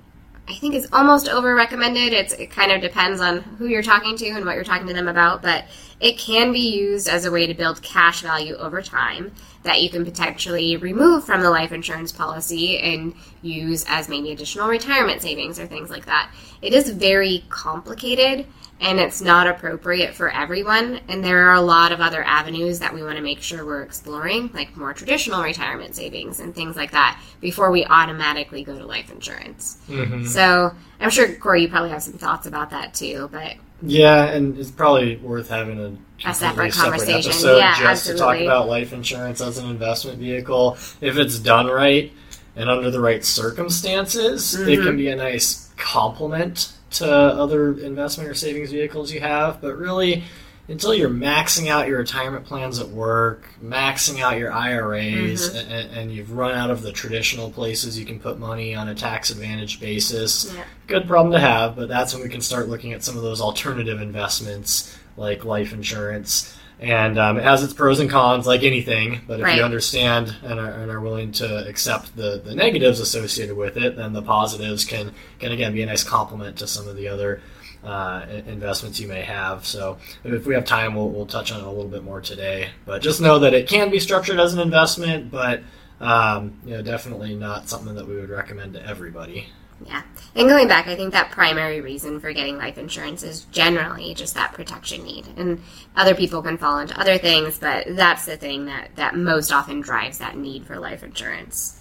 I 0.48 0.54
think 0.54 0.74
is 0.74 0.88
almost 0.92 1.28
over 1.28 1.54
recommended. 1.54 2.12
It's 2.14 2.32
it 2.32 2.50
kind 2.50 2.72
of 2.72 2.80
depends 2.80 3.20
on 3.20 3.40
who 3.40 3.66
you're 3.66 3.82
talking 3.82 4.16
to 4.16 4.28
and 4.30 4.46
what 4.46 4.54
you're 4.54 4.64
talking 4.64 4.86
to 4.86 4.94
them 4.94 5.06
about, 5.06 5.42
but 5.42 5.66
it 6.00 6.16
can 6.16 6.52
be 6.52 6.74
used 6.74 7.08
as 7.08 7.26
a 7.26 7.30
way 7.30 7.46
to 7.46 7.54
build 7.54 7.82
cash 7.82 8.22
value 8.22 8.54
over 8.54 8.80
time 8.80 9.32
that 9.64 9.82
you 9.82 9.90
can 9.90 10.04
potentially 10.04 10.76
remove 10.76 11.24
from 11.24 11.42
the 11.42 11.50
life 11.50 11.72
insurance 11.72 12.12
policy 12.12 12.78
and 12.78 13.14
use 13.42 13.84
as 13.88 14.08
maybe 14.08 14.32
additional 14.32 14.68
retirement 14.68 15.20
savings 15.20 15.58
or 15.58 15.66
things 15.66 15.90
like 15.90 16.06
that. 16.06 16.30
It 16.62 16.72
is 16.72 16.90
very 16.90 17.44
complicated 17.50 18.46
and 18.80 19.00
it's 19.00 19.20
not 19.20 19.46
appropriate 19.46 20.14
for 20.14 20.30
everyone. 20.30 21.00
And 21.08 21.22
there 21.24 21.48
are 21.48 21.54
a 21.54 21.60
lot 21.60 21.90
of 21.92 22.00
other 22.00 22.22
avenues 22.22 22.78
that 22.78 22.94
we 22.94 23.02
want 23.02 23.16
to 23.16 23.22
make 23.22 23.42
sure 23.42 23.66
we're 23.66 23.82
exploring, 23.82 24.50
like 24.54 24.76
more 24.76 24.92
traditional 24.94 25.42
retirement 25.42 25.94
savings 25.96 26.38
and 26.40 26.54
things 26.54 26.76
like 26.76 26.92
that, 26.92 27.20
before 27.40 27.70
we 27.70 27.84
automatically 27.86 28.62
go 28.62 28.78
to 28.78 28.86
life 28.86 29.10
insurance. 29.10 29.78
So 30.26 30.72
I'm 31.00 31.10
sure 31.10 31.34
Corey, 31.36 31.62
you 31.62 31.68
probably 31.68 31.90
have 31.90 32.02
some 32.02 32.14
thoughts 32.14 32.46
about 32.46 32.70
that 32.70 32.94
too. 32.94 33.28
But 33.32 33.54
Yeah, 33.82 34.26
and 34.26 34.56
it's 34.58 34.70
probably 34.70 35.16
worth 35.16 35.48
having 35.48 35.78
a, 35.80 36.28
A 36.28 36.34
separate 36.34 36.72
conversation. 36.72 37.30
episode 37.30 37.58
Yeah, 37.58 37.78
just 37.78 38.06
to 38.06 38.14
talk 38.14 38.38
about 38.40 38.68
life 38.68 38.92
insurance 38.92 39.40
as 39.40 39.58
an 39.58 39.68
investment 39.70 40.18
vehicle. 40.18 40.76
If 41.00 41.16
it's 41.18 41.38
done 41.38 41.66
right 41.66 42.12
and 42.56 42.68
under 42.70 42.90
the 42.90 43.00
right 43.00 43.24
circumstances, 43.24 44.54
it 44.54 44.66
Mm-hmm. 44.66 44.82
can 44.86 44.96
be 44.96 45.08
a 45.08 45.16
nice 45.16 45.70
complement 45.76 46.72
to 46.90 47.06
other 47.10 47.78
investment 47.78 48.28
or 48.28 48.34
savings 48.34 48.70
vehicles 48.70 49.12
you 49.12 49.20
have. 49.20 49.60
But 49.60 49.76
really, 49.76 50.24
until 50.68 50.92
you're 50.94 51.08
maxing 51.08 51.68
out 51.68 51.88
your 51.88 51.98
retirement 51.98 52.44
plans 52.44 52.78
at 52.78 52.88
work, 52.88 53.48
maxing 53.64 54.20
out 54.20 54.36
your 54.38 54.52
IRAs, 54.52 55.48
Mm-hmm. 55.50 55.70
and, 55.72 55.90
and 55.96 56.12
you've 56.12 56.32
run 56.32 56.54
out 56.54 56.70
of 56.70 56.82
the 56.82 56.92
traditional 56.92 57.50
places 57.50 57.98
you 57.98 58.04
can 58.04 58.20
put 58.20 58.38
money 58.38 58.74
on 58.74 58.88
a 58.88 58.94
tax 58.94 59.30
advantage 59.30 59.80
basis, 59.80 60.52
Yeah. 60.54 60.64
good 60.86 61.06
problem 61.08 61.32
to 61.32 61.40
have, 61.40 61.74
but 61.76 61.88
that's 61.88 62.12
when 62.14 62.22
we 62.22 62.28
can 62.28 62.42
start 62.42 62.68
looking 62.68 62.92
at 62.92 63.02
some 63.02 63.16
of 63.16 63.22
those 63.22 63.40
alternative 63.40 64.00
investments 64.00 64.94
like 65.16 65.44
life 65.44 65.72
insurance. 65.72 66.54
And 66.80 67.18
um, 67.18 67.38
it 67.38 67.44
has 67.44 67.62
its 67.64 67.72
pros 67.72 67.98
and 67.98 68.08
cons, 68.08 68.46
like 68.46 68.62
anything. 68.62 69.20
But 69.26 69.40
if 69.40 69.46
Right. 69.46 69.56
you 69.56 69.64
understand 69.64 70.36
and 70.44 70.60
are, 70.60 70.70
and 70.70 70.90
are 70.90 71.00
willing 71.00 71.32
to 71.32 71.66
accept 71.68 72.14
the, 72.16 72.40
the 72.44 72.54
negatives 72.54 73.00
associated 73.00 73.56
with 73.56 73.76
it, 73.76 73.96
then 73.96 74.12
the 74.12 74.22
positives 74.22 74.84
can, 74.84 75.12
can 75.40 75.50
again 75.50 75.72
be 75.72 75.82
a 75.82 75.86
nice 75.86 76.04
complement 76.04 76.56
to 76.58 76.66
some 76.68 76.86
of 76.86 76.94
the 76.94 77.08
other 77.08 77.40
uh, 77.82 78.24
investments 78.46 79.00
you 79.00 79.08
may 79.08 79.22
have. 79.22 79.64
So 79.66 79.98
if 80.22 80.46
we 80.46 80.54
have 80.54 80.64
time, 80.64 80.94
we'll, 80.94 81.10
we'll 81.10 81.26
touch 81.26 81.50
on 81.52 81.60
it 81.60 81.66
a 81.66 81.70
little 81.70 81.88
bit 81.90 82.04
more 82.04 82.20
today. 82.20 82.70
But 82.86 83.02
just 83.02 83.20
know 83.20 83.40
that 83.40 83.54
it 83.54 83.68
can 83.68 83.90
be 83.90 83.98
structured 83.98 84.38
as 84.38 84.54
an 84.54 84.60
investment, 84.60 85.30
but 85.30 85.62
um, 86.00 86.60
you 86.64 86.74
know, 86.74 86.82
definitely 86.82 87.34
not 87.34 87.68
something 87.68 87.96
that 87.96 88.06
we 88.06 88.14
would 88.16 88.30
recommend 88.30 88.74
to 88.74 88.86
everybody. 88.86 89.48
Yeah. 89.86 90.02
And 90.34 90.48
going 90.48 90.68
back, 90.68 90.86
I 90.86 90.96
think 90.96 91.12
that 91.12 91.30
primary 91.30 91.80
reason 91.80 92.20
for 92.20 92.32
getting 92.32 92.58
life 92.58 92.78
insurance 92.78 93.22
is 93.22 93.44
generally 93.46 94.14
just 94.14 94.34
that 94.34 94.52
protection 94.52 95.02
need. 95.04 95.26
And 95.36 95.62
other 95.96 96.14
people 96.14 96.42
can 96.42 96.58
fall 96.58 96.78
into 96.78 96.98
other 96.98 97.18
things, 97.18 97.58
but 97.58 97.86
that's 97.90 98.26
the 98.26 98.36
thing 98.36 98.66
that, 98.66 98.90
that 98.96 99.16
most 99.16 99.52
often 99.52 99.80
drives 99.80 100.18
that 100.18 100.36
need 100.36 100.66
for 100.66 100.78
life 100.78 101.02
insurance. 101.02 101.80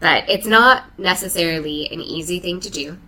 But 0.00 0.28
it's 0.28 0.46
not 0.46 0.84
necessarily 0.98 1.88
an 1.90 2.00
easy 2.00 2.38
thing 2.38 2.60
to 2.60 2.70
do. 2.70 2.98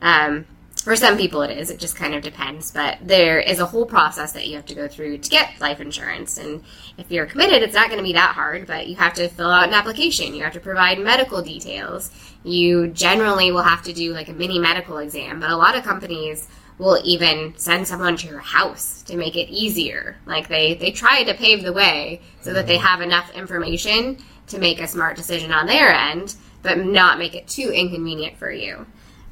Um, 0.00 0.46
For 0.82 0.96
some 0.96 1.16
people, 1.16 1.42
it 1.42 1.56
is. 1.56 1.70
It 1.70 1.78
just 1.78 1.94
kind 1.94 2.12
of 2.12 2.22
depends. 2.22 2.72
But 2.72 2.98
there 3.00 3.38
is 3.38 3.60
a 3.60 3.66
whole 3.66 3.86
process 3.86 4.32
that 4.32 4.48
you 4.48 4.56
have 4.56 4.66
to 4.66 4.74
go 4.74 4.88
through 4.88 5.18
to 5.18 5.30
get 5.30 5.60
life 5.60 5.80
insurance. 5.80 6.38
And 6.38 6.64
if 6.98 7.08
you're 7.08 7.26
committed, 7.26 7.62
it's 7.62 7.74
not 7.74 7.86
going 7.86 7.98
to 7.98 8.04
be 8.04 8.14
that 8.14 8.34
hard, 8.34 8.66
but 8.66 8.88
you 8.88 8.96
have 8.96 9.14
to 9.14 9.28
fill 9.28 9.50
out 9.50 9.68
an 9.68 9.74
application. 9.74 10.34
You 10.34 10.42
have 10.42 10.54
to 10.54 10.60
provide 10.60 10.98
medical 10.98 11.40
details. 11.40 12.10
You 12.42 12.88
generally 12.88 13.52
will 13.52 13.62
have 13.62 13.82
to 13.84 13.92
do 13.92 14.12
like 14.12 14.28
a 14.28 14.32
mini 14.32 14.58
medical 14.58 14.98
exam. 14.98 15.38
But 15.38 15.50
a 15.50 15.56
lot 15.56 15.76
of 15.76 15.84
companies 15.84 16.48
will 16.78 17.00
even 17.04 17.54
send 17.56 17.86
someone 17.86 18.16
to 18.16 18.26
your 18.26 18.40
house 18.40 19.02
to 19.02 19.16
make 19.16 19.36
it 19.36 19.50
easier. 19.50 20.16
Like 20.26 20.48
they, 20.48 20.74
they 20.74 20.90
try 20.90 21.22
to 21.22 21.34
pave 21.34 21.62
the 21.62 21.72
way 21.72 22.22
so 22.40 22.52
that 22.54 22.66
they 22.66 22.78
have 22.78 23.00
enough 23.00 23.32
information 23.34 24.18
to 24.48 24.58
make 24.58 24.80
a 24.80 24.88
smart 24.88 25.16
decision 25.16 25.52
on 25.52 25.66
their 25.66 25.92
end, 25.92 26.34
but 26.62 26.78
not 26.78 27.20
make 27.20 27.36
it 27.36 27.46
too 27.46 27.70
inconvenient 27.70 28.36
for 28.36 28.50
you. 28.50 28.84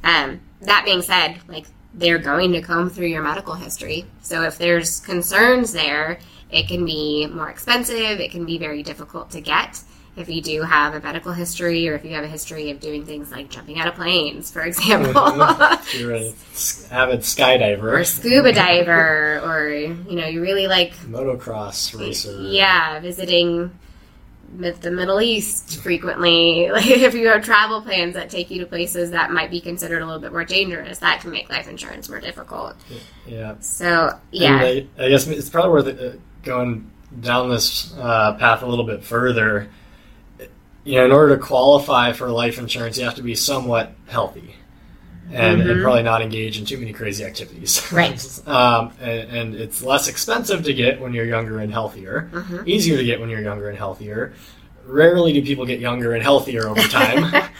Um, 0.05 0.41
that 0.63 0.85
being 0.85 1.03
said, 1.03 1.39
like 1.49 1.67
they're 1.95 2.19
going 2.19 2.53
to 2.53 2.61
comb 2.61 2.91
through 2.91 3.09
your 3.09 3.23
medical 3.23 3.55
history. 3.55 4.07
So 4.23 4.43
if 4.43 4.59
there's 4.59 5.01
concerns 5.01 5.73
there, 5.73 6.19
it 6.51 6.69
can 6.69 6.85
be 6.85 7.27
more 7.27 7.51
expensive. 7.51 8.21
It 8.21 8.31
can 8.31 8.45
be 8.45 8.59
very 8.59 8.83
difficult 8.83 9.31
to 9.31 9.41
get 9.41 9.83
if 10.17 10.29
you 10.29 10.43
do 10.43 10.63
have 10.63 10.95
a 10.95 11.01
medical 11.01 11.33
history 11.33 11.89
or 11.89 11.95
if 11.95 12.05
you 12.05 12.11
have 12.11 12.25
a 12.25 12.29
history 12.29 12.71
of 12.71 12.81
doing 12.81 13.05
things 13.05 13.31
like 13.31 13.49
jumping 13.49 13.79
out 13.79 13.89
of 13.89 13.95
planes, 13.95 14.51
for 14.51 14.63
example, 14.63 15.13
you're 15.99 16.15
an 16.15 16.35
avid 16.91 17.21
skydiver, 17.21 18.01
or 18.01 18.05
scuba 18.05 18.53
diver, 18.53 19.41
or 19.45 19.69
you 19.71 20.17
know, 20.17 20.27
you 20.27 20.41
really 20.41 20.67
like 20.67 20.95
motocross 20.97 21.99
racer. 21.99 22.41
yeah, 22.43 23.01
visiting 23.01 23.71
the 24.57 24.91
Middle 24.91 25.21
East 25.21 25.81
frequently. 25.83 26.71
Like 26.81 26.87
if 26.87 27.15
you 27.15 27.29
have 27.29 27.45
travel 27.45 27.83
plans 27.83 28.15
that 28.15 28.31
take 28.31 28.51
you 28.51 28.61
to 28.61 28.67
places 28.67 29.11
that 29.11 29.31
might 29.31 29.51
be 29.51 29.61
considered 29.61 30.03
a 30.03 30.07
little 30.07 30.21
bit 30.21 30.33
more 30.33 30.45
dangerous, 30.45 30.99
that 30.99 31.21
can 31.21 31.31
make 31.31 31.51
life 31.51 31.69
insurance 31.69 32.09
more 32.09 32.21
difficult. 32.21 32.77
Yeah. 33.27 33.57
So 33.61 34.19
yeah, 34.31 34.57
I, 34.57 34.87
I 34.99 35.09
guess 35.09 35.27
it's 35.27 35.49
probably 35.49 35.71
worth 35.71 36.01
uh, 36.01 36.19
going 36.43 36.91
down 37.21 37.51
this 37.51 37.95
uh, 37.99 38.35
path 38.35 38.63
a 38.63 38.67
little 38.67 38.87
bit 38.87 39.03
further. 39.05 39.69
You 40.85 40.97
know, 40.97 41.05
in 41.05 41.13
order 41.13 41.37
to 41.37 41.43
qualify 41.43 42.13
for 42.13 42.31
life 42.31 42.59
insurance, 42.59 42.97
you 42.97 43.05
have 43.05 43.17
to 43.17 43.23
be 43.23 43.35
somewhat 43.35 43.93
healthy. 44.07 44.55
And, 45.33 45.61
and 45.63 45.71
Mhm. 45.71 45.83
probably 45.83 46.03
not 46.03 46.23
engage 46.23 46.59
in 46.59 46.65
too 46.65 46.77
many 46.79 46.93
crazy 46.93 47.25
activities. 47.25 47.81
Right. 47.93 48.49
um, 48.49 48.93
and, 49.01 49.21
and 49.37 49.55
it's 49.55 49.83
less 49.83 50.09
expensive 50.09 50.65
to 50.65 50.75
get 50.75 51.01
when 51.01 51.15
you're 51.15 51.25
younger 51.27 51.61
and 51.61 51.73
healthier. 51.73 52.29
Mhm. 52.33 52.67
Easier 52.67 52.97
to 52.97 53.05
get 53.05 53.21
when 53.21 53.31
you're 53.31 53.41
younger 53.43 53.69
and 53.69 53.79
healthier. 53.79 54.33
Rarely 54.87 55.33
do 55.33 55.43
people 55.43 55.67
get 55.67 55.79
younger 55.81 56.15
and 56.15 56.23
healthier 56.23 56.69
over 56.69 56.83
time. 56.83 57.33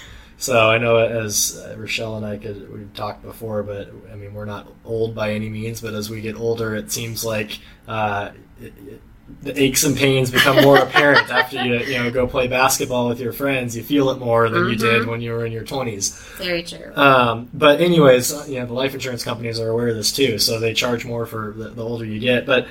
So 0.43 0.71
I 0.71 0.79
know 0.79 0.97
as 0.97 1.63
uh, 1.63 1.77
Rochelle 1.77 2.17
and 2.17 2.25
I 2.25 2.39
could 2.39 2.73
we've 2.73 2.95
talked 2.95 3.23
before, 3.23 3.63
but 3.63 3.91
I 4.11 4.15
mean 4.17 4.33
we're 4.33 4.47
not 4.47 4.73
old 4.87 5.15
by 5.15 5.33
any 5.35 5.51
means. 5.51 5.83
But 5.83 5.93
as 5.93 6.09
we 6.09 6.23
get 6.23 6.35
older, 6.35 6.75
it 6.75 6.91
seems 6.91 7.23
like 7.27 7.59
uh, 7.87 8.31
it, 8.59 8.73
it, 8.89 9.03
the 9.43 9.61
aches 9.61 9.85
and 9.85 9.97
pains 9.97 10.31
become 10.31 10.63
more 10.63 10.77
apparent 10.87 11.31
after 11.31 11.65
you 11.65 11.79
you 11.81 11.99
know 11.99 12.11
go 12.11 12.27
play 12.27 12.47
basketball 12.47 13.09
with 13.09 13.21
your 13.21 13.33
friends. 13.33 13.77
You 13.77 13.83
feel 13.83 14.11
it 14.11 14.19
more 14.19 14.49
than 14.49 14.69
you 14.69 14.77
did 14.77 15.07
when 15.07 15.21
you 15.21 15.33
were 15.33 15.47
in 15.47 15.53
your 15.53 15.65
twenties. 15.65 16.17
very 16.37 16.63
true. 16.63 16.93
Um, 16.95 17.49
but 17.55 17.81
anyways, 17.81 18.33
uh, 18.33 18.45
you 18.49 18.61
know 18.61 18.67
the 18.67 18.75
life 18.75 18.95
insurance 18.95 19.25
companies 19.25 19.59
are 19.59 19.69
aware 19.69 19.89
of 19.89 19.97
this 19.97 20.13
too, 20.13 20.39
so 20.39 20.59
they 20.59 20.75
charge 20.75 21.05
more 21.05 21.27
for 21.27 21.53
the, 21.57 21.71
the 21.71 21.85
older 21.85 22.05
you 22.05 22.21
get. 22.21 22.47
But 22.47 22.67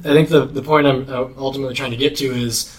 I 0.00 0.12
think 0.12 0.28
the 0.28 0.44
the 0.44 0.62
point 0.62 0.86
I'm 0.86 1.08
uh, 1.08 1.28
ultimately 1.36 1.74
trying 1.74 1.92
to 1.92 1.96
get 1.96 2.16
to 2.16 2.26
is 2.26 2.76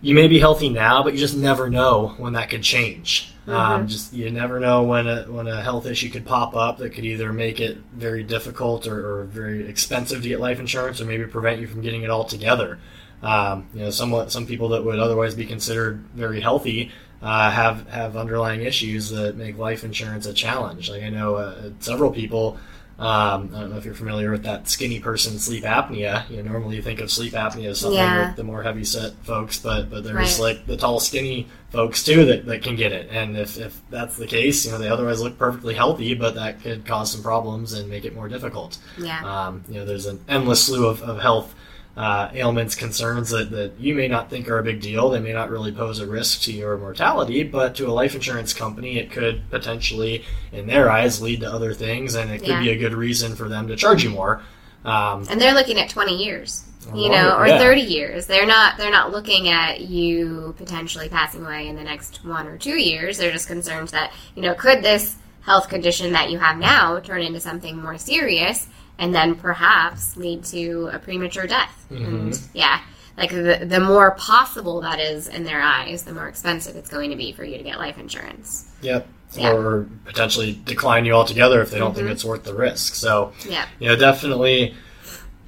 you 0.00 0.14
may 0.14 0.28
be 0.28 0.38
healthy 0.38 0.68
now, 0.68 1.02
but 1.02 1.12
you 1.14 1.18
just 1.18 1.36
never 1.36 1.70
know 1.70 2.14
when 2.18 2.32
that 2.34 2.50
could 2.50 2.62
change. 2.62 3.31
Um, 3.46 3.88
just 3.88 4.12
you 4.12 4.30
never 4.30 4.60
know 4.60 4.84
when 4.84 5.08
a 5.08 5.24
when 5.24 5.48
a 5.48 5.60
health 5.62 5.86
issue 5.86 6.10
could 6.10 6.24
pop 6.24 6.54
up 6.54 6.78
that 6.78 6.90
could 6.90 7.04
either 7.04 7.32
make 7.32 7.60
it 7.60 7.78
very 7.92 8.22
difficult 8.22 8.86
or, 8.86 9.20
or 9.20 9.24
very 9.24 9.66
expensive 9.68 10.22
to 10.22 10.28
get 10.28 10.38
life 10.38 10.60
insurance, 10.60 11.00
or 11.00 11.06
maybe 11.06 11.24
prevent 11.26 11.60
you 11.60 11.66
from 11.66 11.80
getting 11.80 12.02
it 12.02 12.10
altogether. 12.10 12.78
Um, 13.20 13.68
you 13.74 13.80
know, 13.80 13.90
somewhat 13.90 14.30
some 14.30 14.46
people 14.46 14.68
that 14.70 14.84
would 14.84 14.98
otherwise 14.98 15.34
be 15.34 15.44
considered 15.44 16.04
very 16.14 16.40
healthy 16.40 16.92
uh, 17.20 17.50
have 17.50 17.88
have 17.88 18.16
underlying 18.16 18.62
issues 18.62 19.10
that 19.10 19.36
make 19.36 19.58
life 19.58 19.84
insurance 19.84 20.26
a 20.26 20.32
challenge. 20.32 20.90
Like 20.90 21.02
I 21.02 21.08
know 21.08 21.36
uh, 21.36 21.70
several 21.80 22.10
people. 22.10 22.58
Um, 23.02 23.50
I 23.54 23.60
don't 23.60 23.70
know 23.70 23.78
if 23.78 23.84
you're 23.84 23.94
familiar 23.94 24.30
with 24.30 24.44
that 24.44 24.68
skinny 24.68 25.00
person 25.00 25.38
sleep 25.38 25.64
apnea. 25.64 26.28
You 26.30 26.36
know, 26.42 26.52
normally 26.52 26.76
you 26.76 26.82
think 26.82 27.00
of 27.00 27.10
sleep 27.10 27.32
apnea 27.32 27.70
as 27.70 27.80
something 27.80 27.98
Yeah. 27.98 28.28
with 28.28 28.36
the 28.36 28.44
more 28.44 28.62
heavy 28.62 28.84
set 28.84 29.12
folks, 29.24 29.58
but 29.58 29.90
but 29.90 30.04
there's 30.04 30.14
Right. 30.14 30.38
like 30.38 30.66
the 30.66 30.76
tall, 30.76 31.00
skinny 31.00 31.48
folks 31.70 32.04
too 32.04 32.24
that, 32.26 32.46
that 32.46 32.62
can 32.62 32.76
get 32.76 32.92
it. 32.92 33.08
And 33.10 33.36
if, 33.36 33.58
if 33.58 33.80
that's 33.90 34.16
the 34.16 34.26
case, 34.26 34.64
you 34.64 34.70
know, 34.70 34.78
they 34.78 34.88
otherwise 34.88 35.20
look 35.20 35.36
perfectly 35.38 35.74
healthy, 35.74 36.14
but 36.14 36.34
that 36.36 36.62
could 36.62 36.84
cause 36.86 37.10
some 37.10 37.22
problems 37.22 37.72
and 37.72 37.88
make 37.90 38.04
it 38.04 38.14
more 38.14 38.28
difficult. 38.28 38.78
Yeah. 38.98 39.20
Um, 39.46 39.64
you 39.68 39.76
know, 39.80 39.84
there's 39.84 40.06
an 40.06 40.20
endless 40.28 40.64
slew 40.64 40.86
of, 40.86 41.02
of 41.02 41.18
health 41.20 41.54
uh, 41.96 42.30
ailments, 42.32 42.74
concerns 42.74 43.30
that, 43.30 43.50
that 43.50 43.72
you 43.78 43.94
may 43.94 44.08
not 44.08 44.30
think 44.30 44.48
are 44.48 44.58
a 44.58 44.62
big 44.62 44.80
deal. 44.80 45.10
They 45.10 45.20
may 45.20 45.32
not 45.32 45.50
really 45.50 45.72
pose 45.72 46.00
a 46.00 46.06
risk 46.06 46.40
to 46.42 46.52
your 46.52 46.78
mortality, 46.78 47.42
but 47.42 47.74
to 47.76 47.86
a 47.86 47.92
life 47.92 48.14
insurance 48.14 48.54
company, 48.54 48.98
it 48.98 49.10
could 49.10 49.42
potentially, 49.50 50.24
in 50.52 50.66
their 50.66 50.90
eyes, 50.90 51.20
lead 51.20 51.40
to 51.40 51.52
other 51.52 51.74
things, 51.74 52.14
and 52.14 52.30
it 52.30 52.38
could 52.38 52.48
Yeah. 52.48 52.60
be 52.60 52.70
a 52.70 52.76
good 52.76 52.94
reason 52.94 53.36
for 53.36 53.48
them 53.48 53.68
to 53.68 53.76
charge 53.76 54.04
you 54.04 54.10
more. 54.10 54.42
Um, 54.84 55.26
and 55.30 55.40
they're 55.40 55.54
looking 55.54 55.78
at 55.78 55.88
20 55.90 56.16
years 56.16 56.64
you 56.86 57.02
Longer, 57.02 57.16
know 57.16 57.36
or 57.36 57.46
yeah. 57.46 57.58
30 57.58 57.80
years 57.80 58.26
they're 58.26 58.44
not 58.44 58.76
they're 58.76 58.90
not 58.90 59.12
looking 59.12 59.48
at 59.48 59.82
you 59.82 60.52
potentially 60.58 61.08
passing 61.08 61.44
away 61.44 61.68
in 61.68 61.76
the 61.76 61.84
next 61.84 62.24
one 62.24 62.48
or 62.48 62.58
two 62.58 62.76
years 62.76 63.18
they're 63.18 63.30
just 63.30 63.46
concerned 63.46 63.86
that 63.90 64.12
you 64.34 64.42
know 64.42 64.52
could 64.54 64.82
this 64.82 65.14
health 65.42 65.68
condition 65.68 66.10
that 66.12 66.30
you 66.30 66.38
have 66.38 66.58
now 66.58 66.98
turn 66.98 67.22
into 67.22 67.38
something 67.38 67.80
more 67.80 67.96
serious 67.98 68.66
and 68.98 69.14
then 69.14 69.34
perhaps 69.34 70.16
lead 70.16 70.44
to 70.44 70.88
a 70.92 70.98
premature 70.98 71.46
death 71.46 71.86
and 71.90 72.40
yeah 72.54 72.80
like 73.18 73.30
the, 73.30 73.64
the 73.66 73.78
more 73.80 74.12
possible 74.12 74.80
that 74.80 74.98
is 75.00 75.28
in 75.28 75.44
their 75.44 75.60
eyes 75.60 76.02
the 76.04 76.12
more 76.12 76.28
expensive 76.28 76.76
it's 76.76 76.88
going 76.90 77.10
to 77.10 77.16
be 77.16 77.32
for 77.32 77.44
you 77.44 77.56
to 77.58 77.64
get 77.64 77.78
life 77.78 77.98
insurance 77.98 78.68
Yep. 78.82 79.06
Yeah. 79.34 79.52
Or 79.52 79.86
potentially 80.04 80.60
decline 80.66 81.04
you 81.06 81.12
altogether 81.12 81.62
if 81.62 81.70
they 81.70 81.78
don't 81.78 81.94
think 81.94 82.08
Mhm. 82.08 82.10
it's 82.10 82.24
worth 82.24 82.42
the 82.44 82.52
risk. 82.52 82.94
So, 82.94 83.32
yeah 83.48 83.64
you 83.80 83.88
know, 83.88 83.96
definitely, 83.96 84.74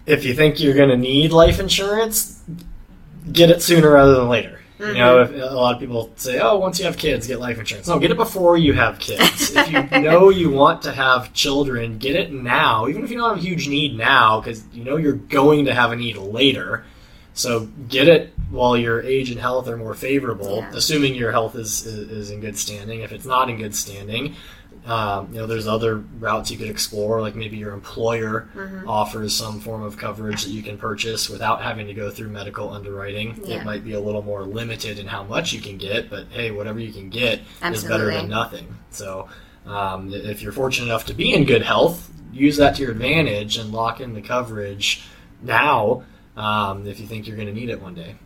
if 0.07 0.25
you 0.25 0.33
think 0.35 0.59
you're 0.59 0.73
going 0.75 0.89
to 0.89 0.97
need 0.97 1.33
life 1.33 1.61
insurance, 1.61 2.41
get 3.31 3.51
it 3.51 3.61
sooner 3.61 3.91
rather 3.91 4.15
than 4.15 4.29
later. 4.31 4.61
You 4.89 4.95
mm-hmm. 4.95 4.99
know, 4.99 5.21
if, 5.23 5.31
a 5.31 5.55
lot 5.55 5.75
of 5.75 5.81
people 5.81 6.11
say, 6.17 6.39
"Oh, 6.39 6.59
once 6.59 6.79
you 6.79 6.85
have 6.85 6.97
kids, 6.97 7.27
get 7.27 7.41
life 7.41 7.59
insurance." 7.59 7.89
No, 7.89 7.99
get 7.99 8.11
it 8.11 8.17
before 8.17 8.57
you 8.57 8.73
have 8.75 8.99
kids. 8.99 9.55
if 9.55 9.71
you 9.71 9.83
know 10.01 10.29
you 10.31 10.51
want 10.51 10.83
to 10.83 10.93
have 10.93 11.33
children, 11.33 11.99
get 11.99 12.17
it 12.17 12.33
now, 12.33 12.89
even 12.89 13.05
if 13.05 13.11
you 13.11 13.17
don't 13.17 13.31
have 13.31 13.39
a 13.39 13.47
huge 13.47 13.69
need 13.69 13.97
now, 13.97 14.41
because 14.41 14.65
you 14.73 14.85
know 14.85 14.97
you're 14.97 15.13
going 15.13 15.65
to 15.67 15.75
have 15.75 15.93
a 15.93 15.97
need 15.97 16.17
later. 16.17 16.85
So 17.37 17.67
get 17.89 18.07
it 18.07 18.33
while 18.51 18.77
your 18.77 19.03
age 19.03 19.31
and 19.31 19.41
health 19.41 19.67
are 19.67 19.77
more 19.77 19.95
favorable, 19.95 20.59
Yeah. 20.59 20.71
assuming 20.73 21.17
your 21.17 21.33
health 21.33 21.57
is, 21.57 21.85
is 21.85 22.11
is 22.11 22.31
in 22.31 22.41
good 22.41 22.57
standing. 22.57 23.01
If 23.01 23.13
it's 23.13 23.27
not 23.27 23.51
in 23.51 23.57
good 23.57 23.75
standing, 23.75 24.37
um, 24.87 25.29
you 25.33 25.39
know 25.39 25.47
there's 25.47 25.67
other 25.67 25.97
routes 26.19 26.51
you 26.51 26.59
could 26.59 26.69
explore, 26.69 27.21
like 27.21 27.35
maybe 27.35 27.57
your 27.57 27.73
employer 27.73 28.49
Mm-hmm. 28.55 28.89
offers 28.89 29.35
some 29.35 29.61
form 29.61 29.83
of 29.83 29.97
coverage 29.97 30.45
that 30.45 30.51
you 30.51 30.63
can 30.63 30.79
purchase 30.79 31.29
without 31.29 31.61
having 31.63 31.87
to 31.87 31.95
go 31.95 32.11
through 32.11 32.29
medical 32.29 32.71
underwriting. 32.71 33.41
Yeah. 33.45 33.61
It 33.61 33.65
might 33.65 33.85
be 33.85 33.93
a 33.95 34.01
little 34.01 34.23
more 34.23 34.43
limited 34.43 34.99
in 34.99 35.07
how 35.07 35.23
much 35.25 35.53
you 35.53 35.61
can 35.61 35.77
get, 35.79 36.09
but 36.11 36.27
hey, 36.31 36.51
whatever 36.51 36.79
you 36.79 36.93
can 36.93 37.09
get 37.11 37.41
is 37.75 37.83
better 37.85 38.07
than 38.23 38.29
nothing. 38.31 38.75
So 38.91 39.29
um, 39.67 40.13
if 40.13 40.43
you're 40.43 40.53
fortunate 40.53 40.87
enough 40.87 41.07
to 41.07 41.15
be 41.15 41.33
in 41.35 41.45
good 41.45 41.63
health, 41.63 42.11
use 42.33 42.57
that 42.59 42.77
to 42.77 42.83
your 42.83 42.93
advantage 42.93 43.57
and 43.59 43.73
lock 43.73 44.01
in 44.01 44.13
the 44.15 44.23
coverage 44.23 45.03
now 45.43 46.05
um, 46.37 46.87
if 46.87 47.01
you 47.01 47.07
think 47.07 47.27
you're 47.27 47.37
going 47.37 47.49
to 47.49 47.55
need 47.55 47.71
it 47.71 47.81
one 47.81 47.95
day. 47.95 48.17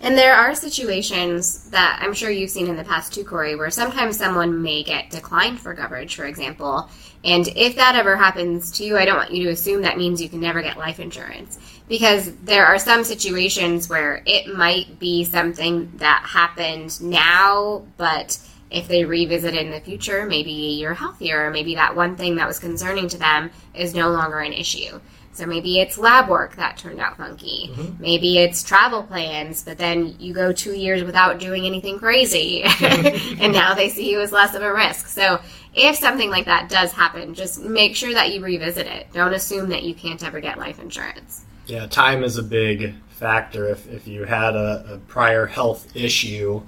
And 0.00 0.16
there 0.16 0.34
are 0.34 0.54
situations 0.54 1.70
that 1.70 2.00
I'm 2.02 2.12
sure 2.12 2.30
you've 2.30 2.50
seen 2.50 2.68
in 2.68 2.76
the 2.76 2.84
past 2.84 3.14
too, 3.14 3.24
Corey, 3.24 3.56
where 3.56 3.70
sometimes 3.70 4.16
someone 4.16 4.62
may 4.62 4.82
get 4.82 5.10
declined 5.10 5.60
for 5.60 5.74
coverage, 5.74 6.14
for 6.14 6.26
example. 6.26 6.88
And 7.24 7.48
if 7.56 7.76
that 7.76 7.96
ever 7.96 8.16
happens 8.16 8.70
to 8.72 8.84
you, 8.84 8.96
I 8.96 9.04
don't 9.04 9.16
want 9.16 9.32
you 9.32 9.44
to 9.44 9.50
assume 9.50 9.82
that 9.82 9.98
means 9.98 10.22
you 10.22 10.28
can 10.28 10.40
never 10.40 10.62
get 10.62 10.78
life 10.78 11.00
insurance. 11.00 11.58
Because 11.88 12.34
there 12.38 12.66
are 12.66 12.78
some 12.78 13.04
situations 13.04 13.88
where 13.88 14.22
it 14.26 14.54
might 14.54 14.98
be 14.98 15.24
something 15.24 15.92
that 15.96 16.24
happened 16.26 17.00
now, 17.00 17.84
but 17.96 18.38
if 18.70 18.88
they 18.88 19.04
revisit 19.04 19.54
it 19.54 19.64
in 19.64 19.70
the 19.70 19.80
future, 19.80 20.26
maybe 20.26 20.50
you're 20.50 20.94
healthier, 20.94 21.50
maybe 21.50 21.76
that 21.76 21.94
one 21.94 22.16
thing 22.16 22.36
that 22.36 22.46
was 22.46 22.58
concerning 22.58 23.08
to 23.08 23.18
them 23.18 23.50
is 23.74 23.94
no 23.94 24.10
longer 24.10 24.40
an 24.40 24.52
issue. 24.52 25.00
So 25.36 25.44
maybe 25.44 25.78
it's 25.80 25.98
lab 25.98 26.30
work 26.30 26.56
that 26.56 26.78
turned 26.78 26.98
out 26.98 27.18
funky. 27.18 27.70
Maybe 27.98 28.38
it's 28.38 28.62
travel 28.62 29.02
plans, 29.02 29.62
but 29.62 29.76
then 29.76 30.16
you 30.18 30.32
go 30.32 30.50
two 30.50 30.72
years 30.72 31.04
without 31.04 31.38
doing 31.38 31.66
anything 31.66 31.98
crazy, 31.98 32.62
and 32.80 33.52
now 33.52 33.74
they 33.74 33.90
see 33.90 34.10
you 34.10 34.20
as 34.20 34.32
less 34.32 34.54
of 34.54 34.62
a 34.62 34.72
risk. 34.72 35.08
So 35.08 35.38
if 35.74 35.96
something 35.96 36.30
like 36.30 36.46
that 36.46 36.70
does 36.70 36.90
happen, 36.92 37.34
just 37.34 37.60
make 37.60 37.94
sure 37.94 38.14
that 38.14 38.32
you 38.32 38.42
revisit 38.42 38.86
it. 38.86 39.12
Don't 39.12 39.34
assume 39.34 39.68
that 39.68 39.82
you 39.82 39.94
can't 39.94 40.24
ever 40.24 40.40
get 40.40 40.58
life 40.58 40.80
insurance. 40.80 41.44
Yeah, 41.66 41.86
time 41.86 42.24
is 42.24 42.38
a 42.38 42.42
big 42.42 42.94
factor. 43.10 43.68
If, 43.68 43.86
if 43.88 44.06
you 44.06 44.24
had 44.24 44.54
a, 44.54 44.94
a 44.94 44.98
prior 45.06 45.44
health 45.44 45.94
issue 45.94 46.62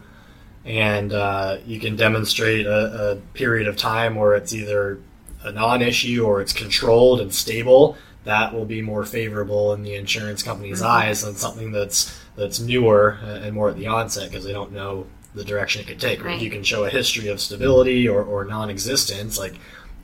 and 0.67 1.15
uh, 1.15 1.59
you 1.65 1.81
can 1.81 1.97
demonstrate 1.97 2.67
a, 2.67 3.13
a 3.13 3.17
period 3.33 3.67
of 3.67 3.79
time 3.79 4.15
where 4.15 4.35
it's 4.35 4.53
either 4.53 5.01
a 5.43 5.53
non-issue 5.53 6.25
or 6.25 6.43
it's 6.43 6.53
controlled 6.53 7.21
and 7.21 7.35
stable, 7.35 7.97
that 8.29 8.53
will 8.53 8.67
be 8.67 8.83
more 8.83 9.05
favorable 9.05 9.73
in 9.73 9.83
the 9.83 9.95
insurance 9.95 10.43
company's 10.43 10.81
mm-hmm. 10.81 10.91
eyes 10.91 11.23
than 11.23 11.35
something 11.35 11.73
that's 11.73 12.17
that's 12.37 12.61
newer 12.61 13.19
and 13.23 13.55
more 13.55 13.71
at 13.71 13.77
the 13.77 13.87
onset 13.87 14.31
because 14.31 14.45
they 14.45 14.53
don't 14.53 14.71
know 14.71 15.07
the 15.35 15.45
direction 15.45 15.81
it 15.81 15.87
could 15.87 16.01
take. 16.01 16.23
Right. 16.23 16.41
You 16.41 16.51
can 16.51 16.63
show 16.63 16.85
a 16.85 16.91
history 16.91 17.29
of 17.29 17.41
stability 17.41 18.07
or, 18.07 18.23
or 18.23 18.45
non-existence, 18.45 19.39
like 19.39 19.55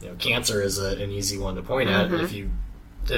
you 0.00 0.09
know, 0.09 0.14
cancer 0.16 0.62
is 0.62 0.78
a, 0.78 1.02
an 1.02 1.11
easy 1.11 1.38
one 1.38 1.54
to 1.57 1.62
point 1.62 1.90
at. 1.90 2.09
Mm-hmm. 2.09 2.25
If 2.25 2.33
you 2.33 2.50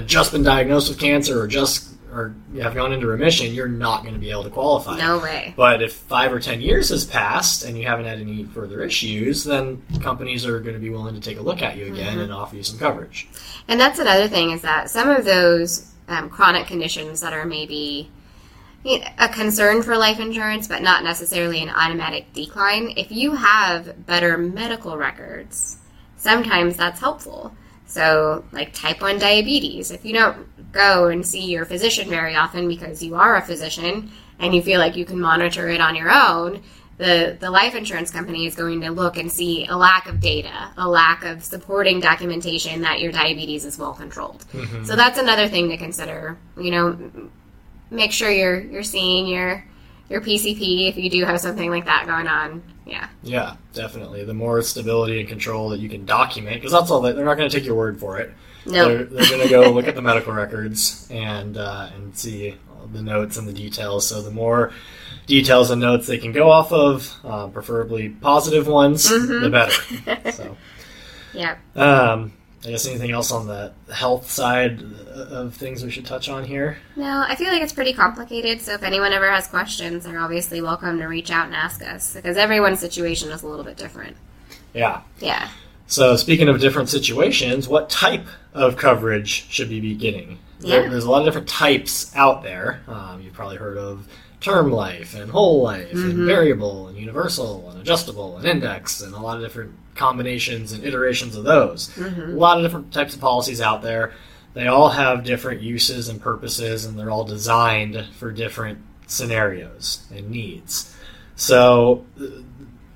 just 0.07 0.33
been 0.33 0.43
diagnosed 0.43 0.89
with 0.89 0.99
cancer 0.99 1.41
or 1.41 1.47
just 1.47 1.97
or 2.13 2.35
have 2.61 2.75
gone 2.75 2.93
into 2.93 3.07
remission, 3.07 3.53
you're 3.53 3.69
not 3.69 4.03
going 4.03 4.15
to 4.15 4.21
be 4.21 4.31
able 4.31 4.45
to 4.45 4.51
qualify. 4.51 4.97
No 4.97 5.19
way. 5.19 5.53
But 5.55 5.83
if 5.83 5.93
five 5.93 6.33
or 6.33 6.41
ten 6.41 6.63
years 6.63 6.89
has 6.89 7.05
passed 7.05 7.65
and 7.65 7.79
you 7.79 7.87
haven't 7.87 8.07
had 8.07 8.21
any 8.21 8.45
further 8.45 8.83
issues, 8.83 9.45
then 9.45 9.83
companies 10.01 10.47
are 10.47 10.59
going 10.61 10.75
to 10.75 10.81
be 10.81 10.89
willing 10.89 11.15
to 11.15 11.21
take 11.21 11.39
a 11.39 11.43
look 11.43 11.61
at 11.61 11.77
you 11.77 11.87
again 11.87 12.19
and 12.19 12.33
offer 12.33 12.57
you 12.57 12.63
some 12.63 12.79
coverage. 12.79 13.29
And 13.69 13.79
that's 13.79 13.99
another 13.99 14.29
thing 14.29 14.53
is 14.53 14.63
that 14.63 14.89
some 14.89 15.11
of 15.11 15.27
those 15.27 15.93
um, 16.09 16.31
chronic 16.31 16.67
conditions 16.67 17.21
that 17.21 17.35
are 17.35 17.45
maybe 17.45 18.11
you 18.83 19.01
know, 19.01 19.09
a 19.19 19.29
concern 19.29 19.83
for 19.83 19.97
life 19.97 20.21
insurance, 20.21 20.69
but 20.69 20.81
not 20.81 21.03
necessarily 21.05 21.61
an 21.61 21.71
automatic 21.71 22.33
decline, 22.33 22.95
if 22.97 23.11
you 23.11 23.35
have 23.35 24.07
better 24.07 24.39
medical 24.39 24.97
records, 24.97 25.79
sometimes 26.17 26.77
that's 26.77 27.01
helpful. 27.01 27.53
So, 27.87 28.45
like 28.53 28.73
type 28.73 29.01
1 29.01 29.19
diabetes, 29.19 29.91
if 29.91 30.05
you 30.05 30.13
don't 30.13 30.73
go 30.73 31.07
and 31.07 31.25
see 31.25 31.45
your 31.45 31.65
physician 31.65 32.09
very 32.09 32.35
often 32.35 32.69
because 32.69 33.03
you 33.03 33.15
are 33.15 33.37
a 33.37 33.43
physician 33.43 34.11
and 34.39 34.55
you 34.55 34.61
feel 34.61 34.81
like 34.81 34.97
you 34.97 35.05
can 35.05 35.21
monitor 35.21 35.69
it 35.69 35.81
on 35.81 35.95
your 35.95 36.11
own, 36.11 36.63
the, 36.99 37.37
the 37.39 37.51
life 37.51 37.75
insurance 37.75 38.11
company 38.11 38.47
is 38.47 38.55
going 38.55 38.81
to 38.81 38.91
look 38.91 39.17
and 39.17 39.31
see 39.31 39.67
a 39.67 39.77
lack 39.77 40.09
of 40.09 40.19
data, 40.21 40.73
a 40.77 40.89
lack 40.89 41.25
of 41.25 41.45
supporting 41.45 42.01
documentation 42.01 42.81
that 42.83 43.01
your 43.01 43.13
diabetes 43.13 43.65
is 43.65 43.79
well 43.79 43.93
controlled. 43.93 44.45
Mm-hmm. 44.53 44.85
So 44.85 44.97
that's 44.97 45.19
another 45.19 45.47
thing 45.49 45.69
to 45.69 45.77
consider. 45.77 46.39
You 46.59 46.71
know, 46.71 47.31
make 47.91 48.13
sure 48.13 48.31
you're 48.31 48.61
you're 48.61 48.83
seeing 48.83 49.27
your 49.27 49.65
your 50.09 50.21
PCP 50.21 50.89
if 50.89 50.97
you 50.97 51.11
do 51.11 51.25
have 51.25 51.41
something 51.41 51.71
like 51.71 51.85
that 51.87 52.07
going 52.07 52.27
on. 52.27 52.63
Yeah. 52.87 53.09
Yeah, 53.23 53.57
definitely. 53.73 54.25
The 54.25 54.35
more 54.35 54.63
stability 54.63 55.19
and 55.21 55.29
control 55.29 55.71
that 55.71 55.81
you 55.81 55.89
can 55.89 56.05
document, 56.05 56.57
because 56.57 56.73
that's 56.73 56.91
all 56.91 57.01
they, 57.01 57.13
they're 57.13 57.25
not 57.25 57.37
going 57.37 57.51
to 57.51 57.57
take 57.57 57.67
your 57.67 57.75
word 57.75 57.99
for 57.99 58.19
it. 58.19 58.33
No. 58.65 58.89
They're, 58.89 59.05
they're 59.05 59.29
going 59.29 59.43
to 59.43 59.49
go 59.49 59.71
look 59.73 59.89
at 59.89 59.95
the 59.95 60.03
medical 60.11 60.33
records 60.33 61.09
and 61.11 61.57
uh, 61.57 61.89
and 61.95 62.17
see 62.17 62.57
all 62.71 62.87
the 62.87 63.03
notes 63.03 63.37
and 63.37 63.47
the 63.49 63.53
details. 63.53 64.07
So 64.07 64.23
the 64.23 64.31
more 64.31 64.73
details 65.27 65.71
and 65.71 65.81
notes 65.81 66.07
they 66.07 66.19
can 66.19 66.31
go 66.33 66.51
off 66.51 66.73
of, 66.73 67.13
uh, 67.25 67.49
preferably 67.49 68.09
positive 68.09 68.69
ones, 68.69 69.09
the 69.09 69.51
better. 69.51 70.31
so, 70.33 70.57
Yeah. 71.33 71.57
um, 71.75 72.33
I 72.67 72.71
guess 72.71 72.87
anything 72.87 73.13
else 73.13 73.31
on 73.31 73.47
the 73.47 73.73
health 73.95 74.29
side 74.29 74.83
of 75.15 75.55
things 75.55 75.85
we 75.85 75.91
should 75.91 76.05
touch 76.05 76.29
on 76.29 76.45
here? 76.45 76.79
No, 76.97 77.25
I 77.29 77.37
feel 77.37 77.49
like 77.53 77.63
it's 77.63 77.73
pretty 77.73 77.93
complicated. 77.93 78.61
So 78.61 78.73
if 78.73 78.83
anyone 78.83 79.13
ever 79.13 79.31
has 79.31 79.47
questions, 79.47 80.05
they're 80.05 80.19
obviously 80.19 80.61
welcome 80.61 80.99
to 80.99 81.07
reach 81.07 81.31
out 81.31 81.47
and 81.47 81.55
ask 81.55 81.81
us 81.83 82.15
because 82.15 82.37
everyone's 82.37 82.81
situation 82.81 83.31
is 83.31 83.43
a 83.45 83.47
little 83.47 83.65
bit 83.65 83.77
different. 83.77 84.17
Yeah. 84.75 85.03
Yeah. 85.21 85.49
So, 85.87 86.17
speaking 86.17 86.49
of 86.49 86.59
different 86.61 86.89
situations, 86.89 87.69
what 87.69 87.89
type 87.89 88.27
of 88.53 88.77
coverage 88.77 89.47
should 89.49 89.69
we 89.69 89.79
be 89.81 89.95
getting? 89.95 90.39
There- 90.59 90.83
Yeah. 90.83 90.89
there's 90.89 91.05
a 91.05 91.11
lot 91.11 91.21
of 91.21 91.27
different 91.27 91.49
types 91.49 92.11
out 92.17 92.43
there. 92.43 92.81
Um, 92.89 93.21
you've 93.23 93.35
probably 93.35 93.59
heard 93.59 93.79
of 93.79 94.09
term 94.41 94.73
life 94.73 95.15
and 95.15 95.31
whole 95.31 95.63
life 95.63 95.93
and 95.93 96.27
variable 96.27 96.89
and 96.89 96.99
universal 96.99 97.71
and 97.71 97.81
adjustable 97.81 98.37
and 98.39 98.45
index 98.47 99.01
and 99.01 99.15
a 99.15 99.21
lot 99.21 99.37
of 99.37 99.43
different 99.45 99.73
combinations 99.97 100.73
and 100.73 100.85
iterations 100.85 101.37
of 101.37 101.45
those. 101.45 101.89
Mm-hmm. 101.91 102.33
A 102.33 102.37
lot 102.37 102.59
of 102.59 102.65
different 102.65 102.93
types 102.93 103.15
of 103.15 103.21
policies 103.21 103.61
out 103.61 103.83
there. 103.83 104.13
They 104.55 104.69
all 104.69 104.89
have 104.89 105.25
different 105.25 105.61
uses 105.61 106.09
and 106.09 106.21
purposes, 106.21 106.85
and 106.85 106.99
they're 106.99 107.11
all 107.11 107.25
designed 107.25 108.07
for 108.15 108.33
different 108.33 108.79
scenarios 109.07 110.07
and 110.15 110.31
needs. 110.31 110.97
So, 111.37 112.07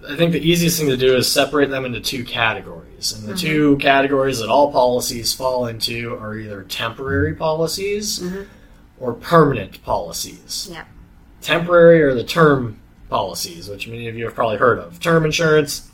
I 0.09 0.17
think 0.17 0.33
the 0.33 0.41
easiest 0.41 0.79
thing 0.79 0.89
to 0.89 0.97
do 0.97 1.15
is 1.17 1.31
separate 1.31 1.69
them 1.69 1.85
into 1.85 2.01
two 2.01 2.25
categories. 2.25 3.13
And 3.13 3.25
the 3.25 3.35
mm-hmm. 3.35 3.47
two 3.47 3.77
categories 3.77 4.39
that 4.39 4.49
all 4.49 4.73
policies 4.73 5.35
fall 5.35 5.67
into 5.67 6.17
are 6.17 6.37
either 6.37 6.63
temporary 6.63 7.35
policies 7.35 8.19
mm-hmm. 8.19 8.43
or 8.99 9.13
permanent 9.13 9.83
policies. 9.85 10.69
Yeah. 10.71 10.85
Temporary 11.43 12.03
are 12.03 12.15
the 12.15 12.25
term 12.25 12.81
policies, 13.11 13.69
which 13.69 13.89
many 13.89 14.09
of 14.09 14.17
you 14.17 14.25
have 14.25 14.35
probably 14.35 14.57
heard 14.57 14.79
of. 14.79 15.01
Term 15.01 15.27
insurance, 15.27 15.90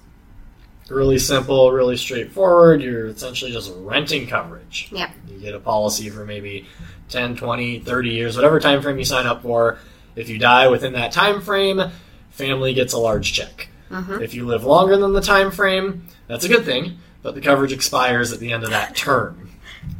really 0.90 1.18
simple, 1.18 1.72
really 1.72 1.96
straightforward. 1.96 2.82
You're 2.82 3.06
essentially 3.06 3.52
just 3.52 3.72
renting 3.76 4.26
coverage. 4.26 4.88
Yep. 4.92 5.10
You 5.28 5.38
get 5.40 5.54
a 5.54 5.60
policy 5.60 6.10
for 6.10 6.24
maybe 6.24 6.66
10, 7.08 7.36
20, 7.36 7.80
30 7.80 8.08
years, 8.10 8.36
whatever 8.36 8.60
time 8.60 8.82
frame 8.82 8.98
you 8.98 9.04
sign 9.04 9.26
up 9.26 9.42
for. 9.42 9.78
If 10.14 10.28
you 10.28 10.38
die 10.38 10.68
within 10.68 10.94
that 10.94 11.12
time 11.12 11.40
frame, 11.40 11.82
family 12.30 12.74
gets 12.74 12.92
a 12.92 12.98
large 12.98 13.32
check. 13.32 13.68
Mm-hmm. 13.90 14.22
If 14.22 14.34
you 14.34 14.46
live 14.46 14.64
longer 14.64 14.96
than 14.96 15.12
the 15.12 15.20
time 15.20 15.50
frame, 15.50 16.06
that's 16.26 16.44
a 16.44 16.48
good 16.48 16.64
thing, 16.64 16.98
but 17.22 17.34
the 17.34 17.40
coverage 17.40 17.72
expires 17.72 18.32
at 18.32 18.40
the 18.40 18.52
end 18.52 18.64
of 18.64 18.70
that 18.70 18.96
term. 18.96 19.50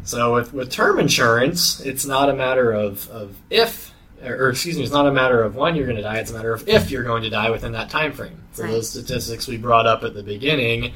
So 0.04 0.34
with, 0.34 0.52
with 0.52 0.70
term 0.70 0.98
insurance, 0.98 1.80
it's 1.80 2.04
not 2.06 2.28
a 2.28 2.34
matter 2.34 2.72
of, 2.72 3.08
of 3.10 3.36
if, 3.50 3.92
or 4.24 4.50
excuse 4.50 4.76
me, 4.76 4.82
it's 4.82 4.92
not 4.92 5.06
a 5.06 5.12
matter 5.12 5.42
of 5.42 5.56
when 5.56 5.76
you're 5.76 5.86
going 5.86 5.96
to 5.96 6.02
die. 6.02 6.18
It's 6.18 6.30
a 6.30 6.34
matter 6.34 6.52
of 6.52 6.68
if 6.68 6.90
you're 6.90 7.02
going 7.04 7.22
to 7.22 7.30
die 7.30 7.50
within 7.50 7.72
that 7.72 7.90
time 7.90 8.12
frame. 8.12 8.42
So 8.52 8.62
Right. 8.64 8.72
those 8.72 8.88
statistics 8.90 9.46
we 9.46 9.56
brought 9.56 9.86
up 9.86 10.02
at 10.04 10.14
the 10.14 10.22
beginning, 10.22 10.92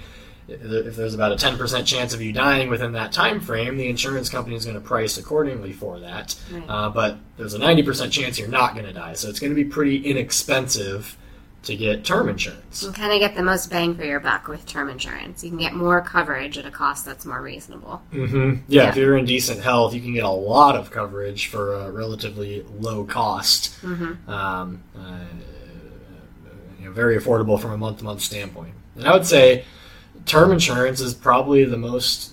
if 0.48 0.96
there's 0.96 1.14
about 1.14 1.30
a 1.32 1.36
10% 1.36 1.86
chance 1.86 2.12
of 2.14 2.20
you 2.20 2.32
dying 2.32 2.68
within 2.70 2.92
that 2.92 3.12
time 3.12 3.40
frame, 3.40 3.76
the 3.76 3.88
insurance 3.88 4.28
company 4.28 4.56
is 4.56 4.64
going 4.64 4.74
to 4.74 4.80
price 4.80 5.16
accordingly 5.18 5.72
for 5.72 6.00
that. 6.00 6.34
Right. 6.52 6.64
Uh, 6.68 6.88
but 6.90 7.18
there's 7.36 7.54
a 7.54 7.58
90% 7.58 8.10
chance 8.10 8.38
you're 8.38 8.48
not 8.48 8.74
going 8.74 8.86
to 8.86 8.92
die. 8.92 9.12
So 9.12 9.28
it's 9.28 9.38
going 9.38 9.50
to 9.50 9.54
be 9.54 9.64
pretty 9.64 9.98
inexpensive 9.98 11.16
to 11.62 11.76
get 11.76 12.04
term 12.04 12.28
insurance. 12.28 12.82
You 12.82 12.90
kind 12.92 13.12
of 13.12 13.20
get 13.20 13.34
the 13.36 13.42
most 13.42 13.68
bang 13.70 13.94
for 13.94 14.04
your 14.04 14.20
buck 14.20 14.48
with 14.48 14.64
term 14.66 14.88
insurance. 14.88 15.44
You 15.44 15.50
can 15.50 15.58
get 15.58 15.74
more 15.74 16.00
coverage 16.00 16.56
at 16.56 16.64
a 16.64 16.70
cost 16.70 17.04
that's 17.04 17.26
more 17.26 17.42
reasonable. 17.42 18.00
hmm 18.10 18.54
Yeah, 18.66 18.84
Yeah. 18.84 18.88
if 18.88 18.96
you're 18.96 19.16
in 19.18 19.26
decent 19.26 19.60
health, 19.60 19.92
you 19.94 20.00
can 20.00 20.14
get 20.14 20.24
a 20.24 20.28
lot 20.30 20.74
of 20.74 20.90
coverage 20.90 21.48
for 21.48 21.74
a 21.74 21.90
relatively 21.90 22.64
low 22.78 23.04
cost. 23.04 23.74
Mm-hmm. 23.82 24.30
Um, 24.30 24.82
uh, 24.96 25.18
you 26.78 26.86
know, 26.86 26.92
very 26.92 27.18
affordable 27.18 27.60
from 27.60 27.72
a 27.72 27.76
month 27.76 27.98
to 27.98 28.04
month 28.04 28.22
standpoint. 28.22 28.72
And 28.96 29.06
I 29.06 29.12
would 29.12 29.26
say 29.26 29.64
term 30.24 30.52
insurance 30.52 31.00
is 31.00 31.12
probably 31.12 31.64
the 31.64 31.76
most 31.76 32.32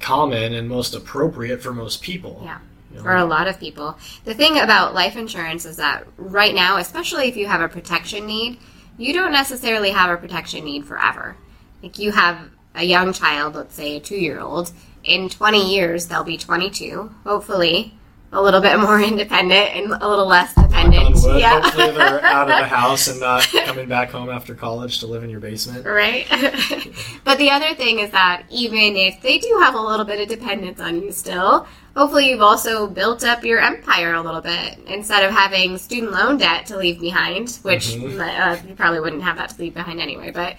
common 0.00 0.54
and 0.54 0.68
most 0.68 0.94
appropriate 0.94 1.62
for 1.62 1.72
most 1.72 2.02
people. 2.02 2.40
Yeah. 2.44 2.58
Know? 2.94 3.02
For 3.02 3.16
a 3.16 3.24
lot 3.24 3.48
of 3.48 3.58
people. 3.58 3.98
The 4.24 4.34
thing 4.34 4.58
about 4.58 4.94
life 4.94 5.16
insurance 5.16 5.64
is 5.64 5.76
that 5.76 6.06
right 6.16 6.54
now, 6.54 6.76
especially 6.76 7.28
if 7.28 7.36
you 7.36 7.46
have 7.46 7.60
a 7.60 7.68
protection 7.68 8.26
need, 8.26 8.58
you 8.96 9.12
don't 9.12 9.32
necessarily 9.32 9.90
have 9.90 10.10
a 10.10 10.16
protection 10.16 10.64
need 10.64 10.86
forever. 10.86 11.36
Like 11.82 11.98
you 11.98 12.12
have 12.12 12.50
a 12.74 12.84
young 12.84 13.12
child, 13.12 13.56
let's 13.56 13.74
say 13.74 13.96
a 13.96 14.00
two 14.00 14.16
year 14.16 14.40
old, 14.40 14.70
in 15.02 15.28
20 15.28 15.74
years 15.74 16.06
they'll 16.06 16.24
be 16.24 16.36
22, 16.36 17.12
hopefully. 17.24 17.94
A 18.34 18.42
little 18.42 18.60
bit 18.60 18.78
more 18.80 19.00
independent 19.12 19.76
and 19.76 19.92
a 19.92 20.08
little 20.08 20.26
less 20.26 20.52
dependent. 20.54 21.04
On 21.04 21.12
wood, 21.12 21.40
yeah. 21.40 21.60
Hopefully 21.60 21.92
they're 21.92 22.24
out 22.24 22.50
of 22.50 22.58
the 22.58 22.64
house 22.76 23.08
and 23.08 23.20
not 23.20 23.42
coming 23.64 23.88
back 23.88 24.10
home 24.10 24.28
after 24.28 24.54
college 24.54 24.98
to 25.00 25.06
live 25.06 25.22
in 25.22 25.30
your 25.30 25.40
basement. 25.40 25.86
Right? 25.86 26.26
but 27.24 27.38
the 27.38 27.50
other 27.50 27.74
thing 27.74 28.00
is 28.00 28.10
that 28.10 28.42
even 28.50 28.96
if 28.96 29.22
they 29.22 29.38
do 29.38 29.58
have 29.60 29.74
a 29.74 29.80
little 29.80 30.04
bit 30.04 30.20
of 30.20 30.28
dependence 30.28 30.80
on 30.80 31.00
you 31.00 31.12
still, 31.12 31.66
hopefully 31.96 32.28
you've 32.28 32.42
also 32.42 32.88
built 32.88 33.24
up 33.24 33.44
your 33.44 33.60
empire 33.60 34.14
a 34.14 34.20
little 34.20 34.40
bit 34.40 34.78
instead 34.88 35.24
of 35.24 35.30
having 35.30 35.78
student 35.78 36.12
loan 36.12 36.36
debt 36.36 36.66
to 36.66 36.76
leave 36.76 37.00
behind, 37.00 37.50
which 37.62 37.96
uh, 37.96 38.56
you 38.66 38.74
probably 38.74 39.00
wouldn't 39.00 39.22
have 39.22 39.36
that 39.36 39.50
to 39.50 39.60
leave 39.60 39.74
behind 39.74 40.00
anyway, 40.00 40.30
but 40.32 40.56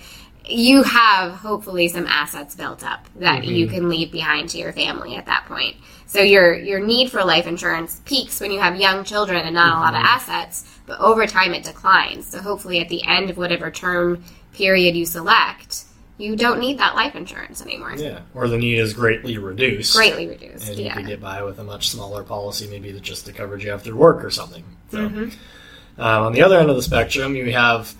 you 0.47 0.83
have 0.83 1.33
hopefully 1.33 1.87
some 1.87 2.05
assets 2.07 2.55
built 2.55 2.83
up 2.83 3.07
that 3.15 3.45
you 3.45 3.67
can 3.67 3.89
leave 3.89 4.11
behind 4.11 4.49
to 4.49 4.57
your 4.57 4.73
family 4.73 5.15
at 5.15 5.25
that 5.25 5.45
point. 5.47 5.75
So 6.07 6.21
your 6.21 6.53
your 6.53 6.79
need 6.79 7.11
for 7.11 7.23
life 7.23 7.47
insurance 7.47 8.01
peaks 8.05 8.39
when 8.39 8.51
you 8.51 8.59
have 8.59 8.79
young 8.79 9.03
children 9.03 9.45
and 9.45 9.55
not 9.55 9.77
a 9.77 9.79
lot 9.79 9.95
of 9.95 10.01
assets, 10.03 10.65
but 10.85 10.99
over 10.99 11.25
time 11.25 11.53
it 11.53 11.63
declines. 11.63 12.27
So 12.27 12.41
hopefully 12.41 12.79
at 12.79 12.89
the 12.89 13.03
end 13.03 13.29
of 13.29 13.37
whatever 13.37 13.71
term 13.71 14.23
period 14.53 14.95
you 14.95 15.05
select, 15.05 15.85
you 16.17 16.35
don't 16.35 16.59
need 16.59 16.77
that 16.77 16.95
life 16.95 17.15
insurance 17.15 17.61
anymore. 17.61 17.95
Yeah. 17.95 18.19
Or 18.33 18.47
the 18.47 18.57
need 18.57 18.79
is 18.79 18.93
greatly 18.93 19.37
reduced. 19.37 19.95
Greatly 19.95 20.27
reduced. 20.27 20.69
And 20.69 20.77
you 20.77 20.85
yeah. 20.85 20.95
could 20.95 21.07
get 21.07 21.19
by 21.21 21.43
with 21.43 21.59
a 21.59 21.63
much 21.63 21.89
smaller 21.89 22.23
policy, 22.23 22.67
maybe 22.67 22.97
just 23.01 23.25
the 23.25 23.33
coverage 23.33 23.65
you 23.65 23.71
have 23.71 23.81
through 23.81 23.97
work 23.97 24.23
or 24.23 24.29
something. 24.29 24.63
So, 24.91 25.09
Mm-hmm. 25.09 26.01
um, 26.01 26.23
on 26.27 26.33
the 26.33 26.43
other 26.43 26.57
end 26.59 26.69
of 26.69 26.75
the 26.75 26.83
spectrum, 26.83 27.35
you 27.35 27.51
have 27.51 27.93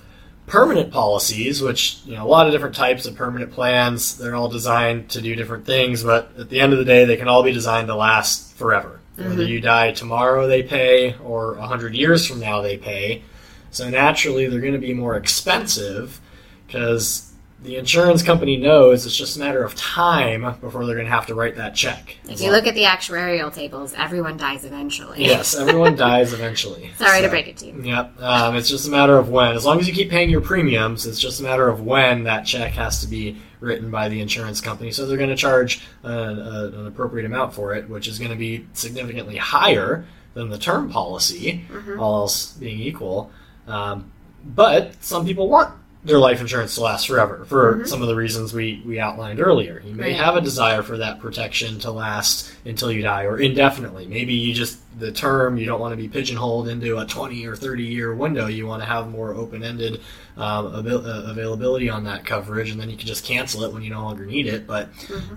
permanent 0.47 0.91
policies, 0.91 1.61
which 1.61 1.99
you 2.05 2.15
know 2.15 2.25
a 2.25 2.27
lot 2.29 2.47
of 2.47 2.53
different 2.53 2.75
types 2.75 3.05
of 3.05 3.15
permanent 3.15 3.51
plans. 3.51 4.17
They're 4.17 4.35
all 4.35 4.49
designed 4.49 5.09
to 5.11 5.21
do 5.21 5.35
different 5.35 5.65
things, 5.65 6.03
but 6.03 6.31
at 6.37 6.49
the 6.49 6.59
end 6.59 6.73
of 6.73 6.79
the 6.79 6.85
day, 6.85 7.05
they 7.05 7.17
can 7.17 7.27
all 7.27 7.43
be 7.43 7.51
designed 7.51 7.87
to 7.87 7.95
last 7.95 8.55
forever. 8.55 8.99
Whether 9.15 9.29
mm-hmm. 9.29 9.51
you 9.51 9.61
die 9.61 9.91
tomorrow, 9.91 10.47
they 10.47 10.61
pay, 10.61 11.15
or 11.23 11.55
a 11.55 11.65
hundred 11.65 11.95
years 11.95 12.25
from 12.25 12.39
now, 12.39 12.61
they 12.61 12.77
pay. 12.77 13.23
So 13.71 13.89
naturally, 13.89 14.47
they're 14.47 14.61
going 14.61 14.73
to 14.73 14.79
be 14.79 14.93
more 14.93 15.15
expensive 15.15 16.19
because 16.67 17.31
the 17.65 17.77
insurance 17.77 18.21
company 18.21 18.57
knows 18.57 19.05
it's 19.05 19.15
just 19.15 19.37
a 19.37 19.39
matter 19.39 19.63
of 19.63 19.75
time 19.75 20.41
before 20.59 20.85
they're 20.85 20.95
going 20.95 21.07
to 21.07 21.11
have 21.11 21.25
to 21.27 21.35
write 21.35 21.55
that 21.55 21.75
check. 21.75 22.17
If 22.29 22.39
you 22.39 22.51
look 22.51 22.67
at 22.67 22.75
the 22.75 22.83
actuarial 22.83 23.53
tables, 23.53 23.93
everyone 23.97 24.37
dies 24.37 24.63
eventually. 24.63 25.25
yes, 25.25 25.55
everyone 25.55 25.95
dies 25.97 26.33
eventually. 26.33 26.91
Sorry 26.97 27.21
to 27.21 27.29
break 27.29 27.47
it 27.47 27.57
to 27.57 27.67
you. 27.67 27.81
Yep. 27.81 28.21
Um, 28.21 28.55
it's 28.55 28.69
just 28.69 28.87
a 28.87 28.91
matter 28.91 29.17
of 29.17 29.29
when. 29.29 29.55
As 29.55 29.65
long 29.65 29.79
as 29.79 29.87
you 29.87 29.93
keep 29.93 30.09
paying 30.09 30.29
your 30.29 30.41
premiums, 30.41 31.05
it's 31.05 31.19
just 31.19 31.39
a 31.39 31.43
matter 31.43 31.67
of 31.67 31.81
when 31.81 32.23
that 32.23 32.45
check 32.45 32.73
has 32.73 33.01
to 33.01 33.07
be 33.07 33.37
written 33.59 33.89
by 33.89 34.09
the 34.09 34.21
insurance 34.21 34.61
company. 34.61 34.91
So 34.91 35.05
they're 35.05 35.17
going 35.17 35.29
to 35.29 35.35
charge 35.35 35.81
uh, 36.03 36.09
a, 36.09 36.67
an 36.67 36.87
appropriate 36.87 37.25
amount 37.25 37.53
for 37.53 37.73
it, 37.73 37.89
which 37.89 38.07
is 38.07 38.19
going 38.19 38.31
to 38.31 38.37
be 38.37 38.67
significantly 38.73 39.37
higher 39.37 40.05
than 40.35 40.49
the 40.49 40.59
term 40.59 40.89
policy, 40.89 41.65
all 41.97 42.21
else 42.21 42.53
being 42.53 42.79
equal. 42.79 43.31
Um, 43.67 44.11
but 44.43 45.03
some 45.03 45.25
people 45.25 45.49
want 45.49 45.73
their 46.05 46.19
life 46.19 46.39
insurance 46.39 46.75
to 46.75 46.81
last 46.81 47.07
forever 47.07 47.43
for 47.45 47.83
some 47.87 48.01
of 48.03 48.07
the 48.07 48.15
reasons 48.15 48.53
we, 48.53 48.81
we 48.85 48.99
outlined 48.99 49.39
earlier. 49.41 49.81
You 49.83 49.93
may 49.95 50.03
Right. 50.11 50.15
have 50.15 50.35
a 50.35 50.41
desire 50.41 50.83
for 50.83 50.97
that 50.97 51.19
protection 51.19 51.79
to 51.79 51.89
last 51.91 52.51
until 52.63 52.91
you 52.91 53.01
die 53.01 53.23
or 53.23 53.39
indefinitely. 53.39 54.05
Maybe 54.05 54.33
you 54.35 54.53
just, 54.53 54.77
the 54.99 55.11
term, 55.11 55.57
you 55.57 55.65
don't 55.65 55.79
want 55.79 55.93
to 55.93 55.97
be 55.97 56.07
pigeonholed 56.07 56.67
into 56.67 56.99
a 56.99 57.05
20 57.05 57.45
or 57.47 57.55
30 57.55 57.83
year 57.83 58.13
window. 58.13 58.45
You 58.45 58.67
want 58.67 58.83
to 58.83 58.87
have 58.87 59.09
more 59.09 59.33
open 59.33 59.63
ended 59.63 59.99
um, 60.37 60.67
avail- 60.67 61.05
uh, 61.05 61.23
availability 61.31 61.89
on 61.89 62.03
that 62.03 62.23
coverage, 62.23 62.69
and 62.69 62.79
then 62.79 62.89
you 62.91 62.97
can 62.97 63.07
just 63.07 63.25
cancel 63.25 63.63
it 63.63 63.73
when 63.73 63.81
you 63.81 63.89
no 63.89 64.03
longer 64.03 64.25
need 64.27 64.45
it. 64.45 64.67
But 64.67 64.89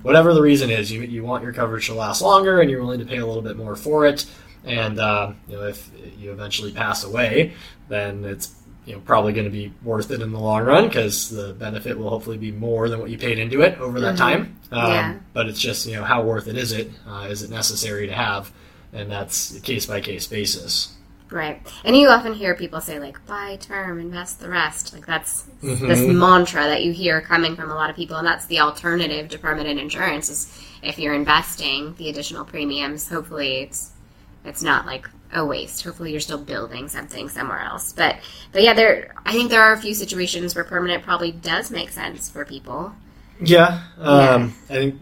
whatever 0.02 0.34
the 0.34 0.42
reason 0.42 0.70
is, 0.70 0.92
you, 0.92 1.00
you 1.00 1.24
want 1.24 1.42
your 1.44 1.54
coverage 1.54 1.86
to 1.86 1.94
last 1.94 2.20
longer 2.20 2.60
and 2.60 2.70
you're 2.70 2.80
willing 2.82 3.00
to 3.00 3.06
pay 3.06 3.18
a 3.18 3.26
little 3.26 3.42
bit 3.42 3.56
more 3.56 3.74
for 3.74 4.06
it. 4.06 4.26
And 4.64 4.98
uh, 4.98 5.32
you 5.48 5.56
know, 5.56 5.62
if 5.66 5.88
you 6.18 6.30
eventually 6.30 6.72
pass 6.72 7.04
away, 7.04 7.54
then 7.88 8.22
it's 8.24 8.54
you 8.88 8.94
know 8.94 9.00
probably 9.00 9.32
going 9.32 9.44
to 9.44 9.50
be 9.50 9.72
worth 9.82 10.10
it 10.10 10.22
in 10.22 10.32
the 10.32 10.38
long 10.40 10.64
run 10.64 10.88
because 10.88 11.28
the 11.30 11.52
benefit 11.52 11.96
will 11.98 12.08
hopefully 12.10 12.38
be 12.38 12.50
more 12.50 12.88
than 12.88 12.98
what 13.00 13.10
you 13.10 13.18
paid 13.18 13.38
into 13.38 13.60
it 13.60 13.78
over 13.78 14.00
that 14.00 14.16
time. 14.16 14.56
Um, 14.72 14.90
Yeah. 14.90 15.14
But 15.34 15.48
it's 15.48 15.60
just 15.60 15.86
you 15.86 15.94
know 15.96 16.04
how 16.04 16.22
worth 16.22 16.48
it 16.48 16.56
is 16.56 16.72
it? 16.72 16.90
Uh, 17.06 17.28
is 17.30 17.42
it 17.42 17.50
necessary 17.50 18.06
to 18.06 18.12
have? 18.14 18.50
And 18.92 19.10
that's 19.10 19.54
a 19.56 19.60
case 19.60 19.84
by 19.86 20.00
case 20.00 20.26
basis. 20.26 20.94
Right. 21.30 21.60
And 21.84 21.94
you 21.94 22.08
often 22.08 22.32
hear 22.32 22.54
people 22.54 22.80
say, 22.80 22.98
like, 22.98 23.18
buy 23.26 23.56
term, 23.60 24.00
invest 24.00 24.40
the 24.40 24.48
rest. 24.48 24.94
Like, 24.94 25.04
that's 25.04 25.44
Mm-hmm. 25.62 25.88
this 25.88 26.00
mantra 26.06 26.62
that 26.62 26.84
you 26.84 26.92
hear 26.92 27.20
coming 27.20 27.54
from 27.56 27.70
a 27.70 27.74
lot 27.74 27.90
of 27.90 27.96
people. 27.96 28.16
And 28.16 28.26
that's 28.26 28.46
the 28.46 28.60
alternative 28.60 29.28
to 29.30 29.38
permanent 29.38 29.78
insurance 29.78 30.30
is 30.30 30.62
if 30.82 30.98
you're 30.98 31.12
investing 31.14 31.94
the 31.98 32.08
additional 32.08 32.44
premiums, 32.46 33.08
hopefully 33.08 33.56
it's 33.62 33.90
it's 34.44 34.62
not 34.62 34.86
like 34.86 35.06
a 35.32 35.44
waste. 35.44 35.82
Hopefully 35.84 36.12
you're 36.12 36.20
still 36.20 36.38
building 36.38 36.88
something 36.88 37.28
somewhere 37.28 37.60
else. 37.60 37.92
But 37.92 38.16
but 38.52 38.62
yeah, 38.62 38.74
there 38.74 39.14
I 39.26 39.32
think 39.32 39.50
there 39.50 39.62
are 39.62 39.72
a 39.72 39.78
few 39.78 39.94
situations 39.94 40.54
where 40.54 40.64
permanent 40.64 41.02
probably 41.02 41.32
does 41.32 41.70
make 41.70 41.90
sense 41.90 42.28
for 42.30 42.44
people. 42.44 42.92
Yeah, 43.40 43.82
um, 43.98 44.54
I 44.68 44.74
think 44.74 44.96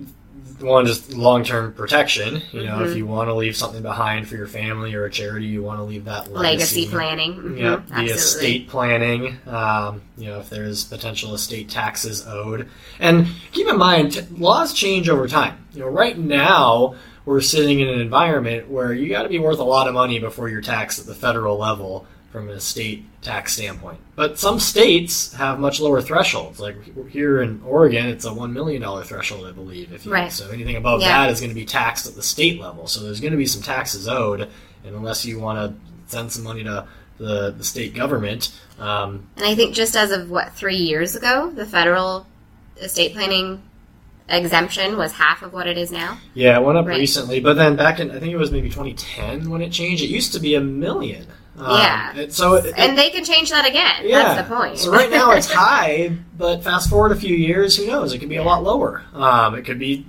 one 0.60 0.86
just 0.86 1.12
long 1.12 1.44
term 1.44 1.72
protection. 1.72 2.42
You 2.52 2.64
know, 2.64 2.82
if 2.82 2.96
you 2.96 3.06
want 3.06 3.28
to 3.28 3.34
leave 3.34 3.56
something 3.56 3.82
behind 3.82 4.28
for 4.28 4.36
your 4.36 4.46
family 4.46 4.94
or 4.94 5.04
a 5.04 5.10
charity, 5.10 5.46
you 5.46 5.62
want 5.62 5.78
to 5.78 5.84
leave 5.84 6.04
that 6.04 6.32
legacy. 6.32 6.82
Legacy 6.82 6.88
planning. 6.88 7.34
Mhm, 7.34 7.58
Yeah, 7.58 7.76
the 7.76 7.94
absolutely. 7.94 8.12
estate 8.12 8.68
planning. 8.68 9.38
Um, 9.46 10.02
you 10.18 10.26
know, 10.26 10.40
if 10.40 10.50
there's 10.50 10.84
potential 10.84 11.34
estate 11.34 11.68
taxes 11.68 12.26
owed, 12.26 12.68
and 13.00 13.26
keep 13.52 13.68
in 13.68 13.78
mind, 13.78 14.12
t- 14.12 14.22
laws 14.36 14.72
change 14.72 15.08
over 15.08 15.26
time. 15.28 15.58
You 15.72 15.80
know, 15.80 15.88
right 15.88 16.18
now 16.18 16.94
we're 17.26 17.40
sitting 17.42 17.80
in 17.80 17.88
an 17.88 18.00
environment 18.00 18.70
where 18.70 18.92
you 18.94 19.10
got 19.10 19.24
to 19.24 19.28
be 19.28 19.38
worth 19.38 19.58
a 19.58 19.64
lot 19.64 19.88
of 19.88 19.94
money 19.94 20.18
before 20.18 20.48
you're 20.48 20.62
taxed 20.62 20.98
at 20.98 21.06
the 21.06 21.14
federal 21.14 21.58
level 21.58 22.06
from 22.30 22.48
an 22.48 22.56
estate 22.56 23.04
tax 23.22 23.54
standpoint. 23.54 23.98
But 24.14 24.38
some 24.38 24.60
states 24.60 25.32
have 25.34 25.58
much 25.58 25.80
lower 25.80 26.00
thresholds. 26.00 26.60
Like 26.60 27.08
here 27.08 27.42
in 27.42 27.60
Oregon, 27.64 28.06
it's 28.06 28.24
a 28.24 28.32
one 28.32 28.52
million 28.52 28.80
dollar 28.82 29.04
threshold, 29.04 29.46
I 29.46 29.52
believe. 29.52 29.92
If 29.92 30.06
you 30.06 30.12
Right. 30.12 30.32
so 30.32 30.48
anything 30.50 30.76
above 30.76 31.00
Yeah. 31.00 31.08
that 31.26 31.30
is 31.32 31.40
going 31.40 31.50
to 31.50 31.54
be 31.54 31.64
taxed 31.66 32.06
at 32.06 32.14
the 32.14 32.22
state 32.22 32.60
level. 32.60 32.86
So 32.86 33.02
there's 33.02 33.20
going 33.20 33.32
to 33.32 33.36
be 33.38 33.46
some 33.46 33.62
taxes 33.62 34.06
owed, 34.08 34.42
and 34.42 34.94
unless 34.96 35.24
you 35.26 35.38
want 35.40 35.58
to 35.58 36.14
send 36.14 36.30
some 36.30 36.44
money 36.44 36.62
to 36.64 36.86
the, 37.18 37.52
the 37.56 37.64
state 37.64 37.94
government, 37.94 38.52
um, 38.78 39.26
And 39.36 39.46
I 39.46 39.54
think 39.54 39.74
just 39.74 39.96
as 39.96 40.10
of 40.12 40.30
what 40.30 40.52
three 40.52 40.76
years 40.76 41.16
ago, 41.16 41.50
the 41.50 41.64
federal 41.64 42.26
estate 42.78 43.14
planning 43.14 43.62
exemption 44.28 44.96
was 44.96 45.12
half 45.12 45.42
of 45.42 45.52
what 45.52 45.66
it 45.66 45.78
is 45.78 45.90
now. 45.92 46.18
yeah, 46.34 46.58
it 46.58 46.62
went 46.64 46.76
up 46.78 46.86
Right. 46.86 46.98
recently. 46.98 47.40
But 47.40 47.54
then 47.54 47.76
back 47.76 48.00
in 48.00 48.10
I 48.10 48.18
think 48.18 48.32
it 48.32 48.36
was 48.36 48.50
maybe 48.50 48.68
2010 48.68 49.48
when 49.50 49.62
it 49.62 49.70
changed. 49.72 50.02
It 50.02 50.08
used 50.10 50.32
to 50.32 50.40
be 50.40 50.54
a 50.54 50.60
million. 50.60 51.26
Um, 51.58 51.78
Yeah. 51.78 52.16
it- 52.16 52.32
so 52.34 52.54
it, 52.54 52.74
And 52.76 52.98
they 52.98 53.10
can 53.10 53.24
change 53.24 53.50
that 53.50 53.66
again. 53.66 54.02
Yeah. 54.04 54.34
That's 54.34 54.48
the 54.48 54.54
point. 54.54 54.78
So 54.78 54.90
right 54.90 55.10
now 55.10 55.30
it's 55.32 55.50
high, 55.52 56.12
but 56.36 56.62
fast 56.64 56.90
forward 56.90 57.12
a 57.12 57.16
few 57.16 57.34
years, 57.36 57.76
who 57.76 57.86
knows? 57.86 58.12
It 58.12 58.18
could 58.18 58.28
be 58.28 58.36
a 58.36 58.42
lot 58.44 58.62
lower. 58.62 59.02
Um, 59.14 59.54
it 59.54 59.62
could 59.64 59.78
be 59.78 60.04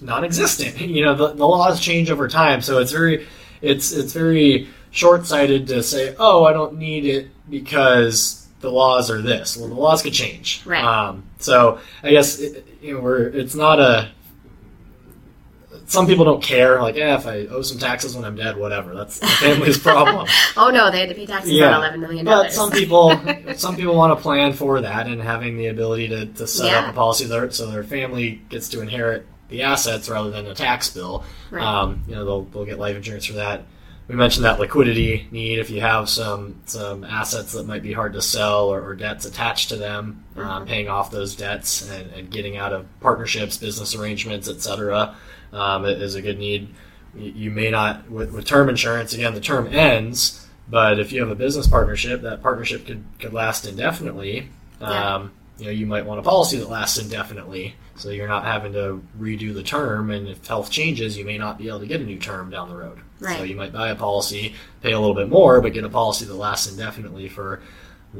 non-existent. 0.00 0.80
You 0.80 1.04
know, 1.04 1.14
the, 1.14 1.28
the 1.32 1.46
laws 1.46 1.80
change 1.80 2.10
over 2.10 2.28
time, 2.28 2.60
so 2.60 2.78
it's 2.78 2.92
very, 2.92 3.26
it's 3.62 3.92
it's 3.92 4.12
very 4.12 4.68
short-sighted 4.90 5.66
to 5.68 5.82
say, 5.82 6.14
oh, 6.18 6.44
I 6.44 6.52
don't 6.52 6.76
need 6.76 7.04
it 7.06 7.28
because 7.48 8.41
the 8.62 8.70
laws 8.70 9.10
are 9.10 9.20
this. 9.20 9.56
Well, 9.56 9.68
the 9.68 9.74
laws 9.74 10.02
could 10.02 10.14
change. 10.14 10.62
Right. 10.64 10.82
Um, 10.82 11.24
so 11.38 11.78
I 12.02 12.10
guess 12.10 12.38
it, 12.38 12.66
you 12.80 12.94
know, 12.94 13.00
we're 13.00 13.26
it's 13.28 13.54
not 13.54 13.78
a. 13.78 14.10
Some 15.86 16.06
people 16.06 16.24
don't 16.24 16.42
care. 16.42 16.80
Like, 16.80 16.96
yeah, 16.96 17.16
if 17.16 17.26
I 17.26 17.40
owe 17.46 17.60
some 17.62 17.78
taxes 17.78 18.14
when 18.14 18.24
I'm 18.24 18.36
dead, 18.36 18.56
whatever. 18.56 18.94
That's 18.94 19.18
the 19.18 19.26
family's 19.26 19.76
problem. 19.82 20.26
oh 20.56 20.70
no, 20.70 20.90
they 20.90 21.00
had 21.00 21.08
to 21.10 21.14
pay 21.14 21.26
taxes 21.26 21.52
Yeah. 21.52 21.70
on 21.74 21.80
eleven 21.82 22.00
million 22.00 22.24
But 22.24 22.30
dollars. 22.30 22.54
some 22.54 22.70
people, 22.70 23.20
some 23.56 23.76
people 23.76 23.94
want 23.94 24.16
to 24.16 24.22
plan 24.22 24.52
for 24.54 24.80
that 24.80 25.06
and 25.06 25.20
having 25.20 25.56
the 25.58 25.66
ability 25.66 26.08
to, 26.08 26.26
to 26.26 26.46
set 26.46 26.66
Yeah. 26.70 26.78
up 26.80 26.90
a 26.90 26.92
policy 26.94 27.26
there, 27.26 27.50
so 27.50 27.70
their 27.70 27.84
family 27.84 28.40
gets 28.48 28.68
to 28.70 28.80
inherit 28.80 29.26
the 29.48 29.62
assets 29.64 30.08
rather 30.08 30.30
than 30.30 30.46
a 30.46 30.54
tax 30.54 30.88
bill. 30.88 31.24
Right. 31.50 31.62
Um, 31.64 32.02
you 32.08 32.14
know, 32.14 32.24
they'll, 32.24 32.42
they'll 32.44 32.64
get 32.64 32.78
life 32.78 32.96
insurance 32.96 33.26
for 33.26 33.34
that. 33.34 33.62
We 34.08 34.16
mentioned 34.16 34.44
that 34.44 34.58
liquidity 34.58 35.28
need 35.30 35.58
if 35.58 35.70
you 35.70 35.80
have 35.80 36.08
some 36.08 36.60
some 36.66 37.04
assets 37.04 37.52
that 37.52 37.66
might 37.66 37.82
be 37.82 37.92
hard 37.92 38.12
to 38.14 38.22
sell 38.22 38.68
or, 38.68 38.82
or 38.82 38.94
debts 38.94 39.24
attached 39.24 39.68
to 39.70 39.76
them, 39.76 40.24
Mm-hmm. 40.34 40.48
um, 40.48 40.66
paying 40.66 40.88
off 40.88 41.10
those 41.10 41.36
debts 41.36 41.88
and, 41.90 42.10
and 42.12 42.30
getting 42.30 42.56
out 42.56 42.72
of 42.72 42.86
partnerships, 43.00 43.58
business 43.58 43.94
arrangements, 43.94 44.48
etc. 44.48 45.14
Um, 45.52 45.84
is 45.84 46.14
a 46.14 46.22
good 46.22 46.38
need. 46.38 46.68
You, 47.14 47.32
you 47.32 47.50
may 47.50 47.70
not 47.70 48.10
with, 48.10 48.32
with 48.32 48.46
term 48.46 48.68
insurance. 48.68 49.12
Again, 49.12 49.34
the 49.34 49.40
term 49.40 49.66
ends, 49.68 50.48
but 50.68 50.98
if 50.98 51.12
you 51.12 51.20
have 51.20 51.30
a 51.30 51.34
business 51.34 51.66
partnership, 51.66 52.22
that 52.22 52.42
partnership 52.42 52.86
could, 52.86 53.04
could 53.18 53.32
last 53.34 53.66
indefinitely. 53.66 54.48
Yeah. 54.80 55.14
Um, 55.16 55.32
you 55.62 55.68
know, 55.68 55.72
you 55.72 55.86
might 55.86 56.04
want 56.04 56.18
a 56.18 56.24
policy 56.24 56.56
that 56.58 56.68
lasts 56.68 56.98
indefinitely, 56.98 57.76
so 57.94 58.10
you're 58.10 58.26
not 58.26 58.44
having 58.44 58.72
to 58.72 59.00
redo 59.16 59.54
the 59.54 59.62
term. 59.62 60.10
And 60.10 60.26
if 60.26 60.44
health 60.44 60.72
changes, 60.72 61.16
you 61.16 61.24
may 61.24 61.38
not 61.38 61.56
be 61.56 61.68
able 61.68 61.78
to 61.78 61.86
get 61.86 62.00
a 62.00 62.04
new 62.04 62.18
term 62.18 62.50
down 62.50 62.68
the 62.68 62.74
road. 62.74 62.98
right. 63.20 63.38
So 63.38 63.44
you 63.44 63.54
might 63.54 63.72
buy 63.72 63.90
a 63.90 63.94
policy, 63.94 64.56
pay 64.82 64.90
a 64.90 64.98
little 64.98 65.14
bit 65.14 65.28
more, 65.28 65.60
but 65.60 65.72
get 65.72 65.84
a 65.84 65.88
policy 65.88 66.24
that 66.24 66.34
lasts 66.34 66.68
indefinitely 66.68 67.28
for 67.28 67.62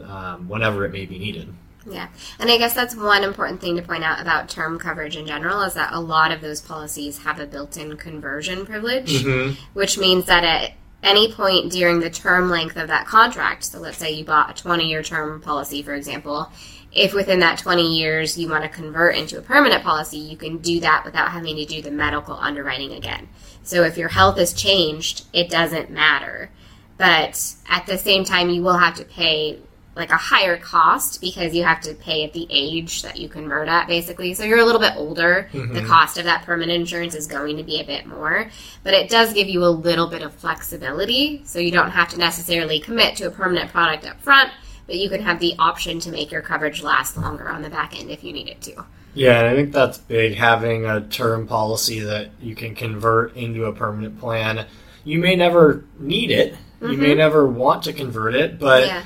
um, 0.04 0.48
whenever 0.48 0.84
it 0.84 0.92
may 0.92 1.04
be 1.04 1.18
needed. 1.18 1.52
Yeah. 1.84 2.06
And 2.38 2.48
I 2.48 2.58
guess 2.58 2.74
that's 2.74 2.94
one 2.94 3.24
important 3.24 3.60
thing 3.60 3.74
to 3.74 3.82
point 3.82 4.04
out 4.04 4.20
about 4.20 4.48
term 4.48 4.78
coverage 4.78 5.16
in 5.16 5.26
general 5.26 5.62
is 5.62 5.74
that 5.74 5.92
a 5.92 5.98
lot 5.98 6.30
of 6.30 6.40
those 6.40 6.60
policies 6.60 7.18
have 7.18 7.40
a 7.40 7.46
built 7.46 7.76
in 7.76 7.96
conversion 7.96 8.64
privilege, 8.64 9.24
which 9.72 9.98
means 9.98 10.26
that 10.26 10.44
at 10.44 10.74
any 11.02 11.32
point 11.32 11.72
during 11.72 11.98
the 11.98 12.10
term 12.10 12.48
length 12.50 12.76
of 12.76 12.86
that 12.86 13.06
contract, 13.06 13.64
so 13.64 13.80
let's 13.80 13.98
say 13.98 14.12
you 14.12 14.24
bought 14.24 14.56
a 14.56 14.62
20 14.62 14.88
year 14.88 15.02
term 15.02 15.40
policy, 15.40 15.82
for 15.82 15.94
example, 15.94 16.52
if 16.94 17.14
within 17.14 17.40
that 17.40 17.58
20 17.58 17.96
years 17.96 18.36
you 18.36 18.48
want 18.48 18.64
to 18.64 18.68
convert 18.68 19.16
into 19.16 19.38
a 19.38 19.42
permanent 19.42 19.82
policy, 19.82 20.18
you 20.18 20.36
can 20.36 20.58
do 20.58 20.80
that 20.80 21.04
without 21.04 21.30
having 21.30 21.56
to 21.56 21.64
do 21.64 21.80
the 21.80 21.90
medical 21.90 22.34
underwriting 22.34 22.92
again. 22.92 23.28
So 23.62 23.82
if 23.84 23.96
your 23.96 24.08
health 24.08 24.38
has 24.38 24.52
changed, 24.52 25.24
it 25.32 25.48
doesn't 25.48 25.90
matter. 25.90 26.50
But 26.98 27.54
at 27.68 27.86
the 27.86 27.98
same 27.98 28.24
time, 28.24 28.50
you 28.50 28.62
will 28.62 28.78
have 28.78 28.94
to 28.96 29.04
pay 29.04 29.58
like 29.94 30.10
a 30.10 30.16
higher 30.16 30.56
cost 30.56 31.20
because 31.20 31.54
you 31.54 31.64
have 31.64 31.80
to 31.82 31.94
pay 31.94 32.24
at 32.24 32.32
the 32.32 32.46
age 32.48 33.02
that 33.02 33.18
you 33.18 33.28
convert 33.28 33.68
at 33.68 33.86
basically. 33.86 34.32
So 34.32 34.44
you're 34.44 34.60
a 34.60 34.64
little 34.64 34.80
bit 34.80 34.94
older. 34.96 35.48
The 35.52 35.58
mm-hmm. 35.58 35.86
cost 35.86 36.16
of 36.16 36.24
that 36.24 36.44
permanent 36.44 36.80
insurance 36.80 37.14
is 37.14 37.26
going 37.26 37.58
to 37.58 37.62
be 37.62 37.80
a 37.80 37.84
bit 37.84 38.06
more. 38.06 38.48
But 38.84 38.94
it 38.94 39.10
does 39.10 39.34
give 39.34 39.48
you 39.48 39.64
a 39.64 39.66
little 39.66 40.06
bit 40.06 40.22
of 40.22 40.32
flexibility. 40.34 41.42
So 41.44 41.58
you 41.58 41.70
don't 41.70 41.90
have 41.90 42.08
to 42.10 42.18
necessarily 42.18 42.80
commit 42.80 43.16
to 43.16 43.24
a 43.24 43.30
permanent 43.30 43.70
product 43.70 44.06
up 44.06 44.20
front 44.20 44.50
but 44.92 44.98
you 44.98 45.08
can 45.08 45.22
have 45.22 45.40
the 45.40 45.54
option 45.58 45.98
to 45.98 46.10
make 46.10 46.30
your 46.30 46.42
coverage 46.42 46.82
last 46.82 47.16
longer 47.16 47.48
on 47.48 47.62
the 47.62 47.70
back 47.70 47.98
end 47.98 48.10
if 48.10 48.22
you 48.22 48.30
need 48.30 48.46
it 48.46 48.60
to 48.60 48.84
Yeah, 49.14 49.38
and 49.38 49.48
I 49.48 49.54
think 49.54 49.72
that's 49.72 49.96
big 49.96 50.34
having 50.34 50.84
a 50.84 51.00
term 51.00 51.46
policy 51.46 52.00
that 52.00 52.28
you 52.42 52.54
can 52.54 52.74
convert 52.74 53.34
into 53.34 53.64
a 53.64 53.72
permanent 53.72 54.20
plan. 54.20 54.66
You 55.04 55.18
may 55.18 55.34
never 55.34 55.86
need 55.98 56.30
it. 56.30 56.56
You 56.82 56.98
may 56.98 57.06
mm-hmm. 57.06 57.18
never 57.18 57.46
want 57.46 57.84
to 57.84 57.94
convert 57.94 58.34
it, 58.34 58.58
but 58.58 58.86
Yeah. 58.86 59.02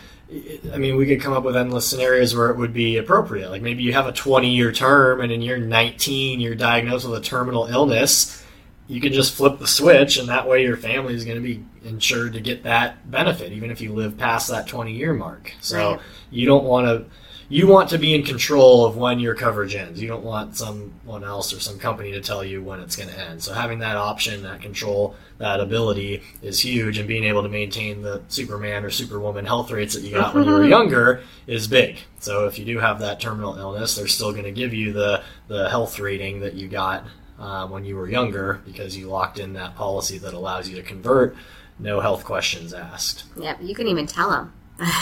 I 0.74 0.78
mean, 0.78 0.96
we 0.96 1.06
could 1.06 1.20
come 1.20 1.34
up 1.34 1.44
with 1.44 1.56
endless 1.56 1.88
scenarios 1.88 2.34
where 2.34 2.50
it 2.50 2.56
would 2.56 2.72
be 2.72 2.96
appropriate. 2.96 3.48
Like 3.48 3.62
maybe 3.62 3.84
you 3.84 3.92
have 3.92 4.08
a 4.08 4.12
20 4.12 4.52
year 4.52 4.72
term 4.72 5.20
and 5.20 5.30
in 5.30 5.40
year 5.40 5.56
19 5.56 6.40
you're 6.40 6.56
diagnosed 6.56 7.08
with 7.08 7.16
a 7.16 7.22
terminal 7.22 7.66
illness. 7.66 8.44
You 8.88 9.00
can 9.00 9.12
just 9.12 9.34
flip 9.34 9.58
the 9.58 9.66
switch 9.66 10.16
and 10.16 10.28
that 10.28 10.48
way 10.48 10.62
your 10.62 10.76
family 10.76 11.14
is 11.14 11.24
going 11.24 11.36
to 11.36 11.42
be 11.42 11.64
insured 11.84 12.32
to 12.34 12.40
get 12.40 12.62
that 12.64 13.10
benefit 13.10 13.52
even 13.52 13.70
if 13.70 13.80
you 13.80 13.92
live 13.92 14.16
past 14.16 14.48
that 14.48 14.66
20 14.66 14.92
year 14.92 15.12
mark. 15.12 15.52
So 15.60 15.92
Right. 15.92 16.00
you 16.30 16.46
don't 16.46 16.64
want 16.64 16.86
to 16.86 17.06
you 17.48 17.68
want 17.68 17.90
to 17.90 17.98
be 17.98 18.14
in 18.14 18.24
control 18.24 18.84
of 18.84 18.96
when 18.96 19.20
your 19.20 19.34
coverage 19.34 19.74
ends. 19.74 20.02
You 20.02 20.08
don't 20.08 20.24
want 20.24 20.56
someone 20.56 21.22
else 21.22 21.52
or 21.52 21.60
some 21.60 21.78
company 21.78 22.10
to 22.12 22.20
tell 22.20 22.42
you 22.42 22.62
when 22.62 22.80
it's 22.80 22.96
going 22.96 23.08
to 23.08 23.18
end. 23.18 23.42
So 23.42 23.54
having 23.54 23.78
that 23.80 23.96
option, 23.96 24.42
that 24.42 24.60
control, 24.60 25.14
that 25.38 25.60
ability 25.60 26.22
is 26.42 26.58
huge, 26.58 26.98
and 26.98 27.06
being 27.06 27.22
able 27.22 27.44
to 27.44 27.48
maintain 27.48 28.02
the 28.02 28.22
Superman 28.28 28.84
or 28.84 28.90
Superwoman 28.90 29.46
health 29.46 29.70
rates 29.70 29.94
that 29.94 30.02
you 30.02 30.12
got 30.12 30.34
when 30.34 30.44
you 30.44 30.50
were 30.50 30.60
mm-hmm. 30.60 30.70
younger 30.70 31.22
is 31.46 31.68
big. 31.68 31.98
So 32.18 32.46
if 32.46 32.58
you 32.58 32.64
do 32.64 32.78
have 32.78 32.98
that 32.98 33.20
terminal 33.20 33.56
illness, 33.56 33.94
they're 33.94 34.08
still 34.08 34.32
going 34.32 34.44
to 34.44 34.52
give 34.52 34.74
you 34.74 34.92
the 34.92 35.22
the 35.46 35.70
health 35.70 36.00
rating 36.00 36.40
that 36.40 36.54
you 36.54 36.66
got 36.66 37.04
uh, 37.38 37.66
when 37.66 37.84
you 37.84 37.96
were 37.96 38.08
younger 38.08 38.60
because 38.64 38.96
you 38.96 39.08
locked 39.08 39.38
in 39.38 39.52
that 39.54 39.74
policy 39.76 40.18
that 40.18 40.34
allows 40.34 40.68
you 40.68 40.76
to 40.76 40.82
convert, 40.82 41.36
no 41.78 42.00
health 42.00 42.24
questions 42.24 42.72
asked. 42.72 43.24
Yep, 43.38 43.58
you 43.62 43.74
can 43.74 43.86
even 43.88 44.06
tell 44.06 44.30
them. 44.30 44.52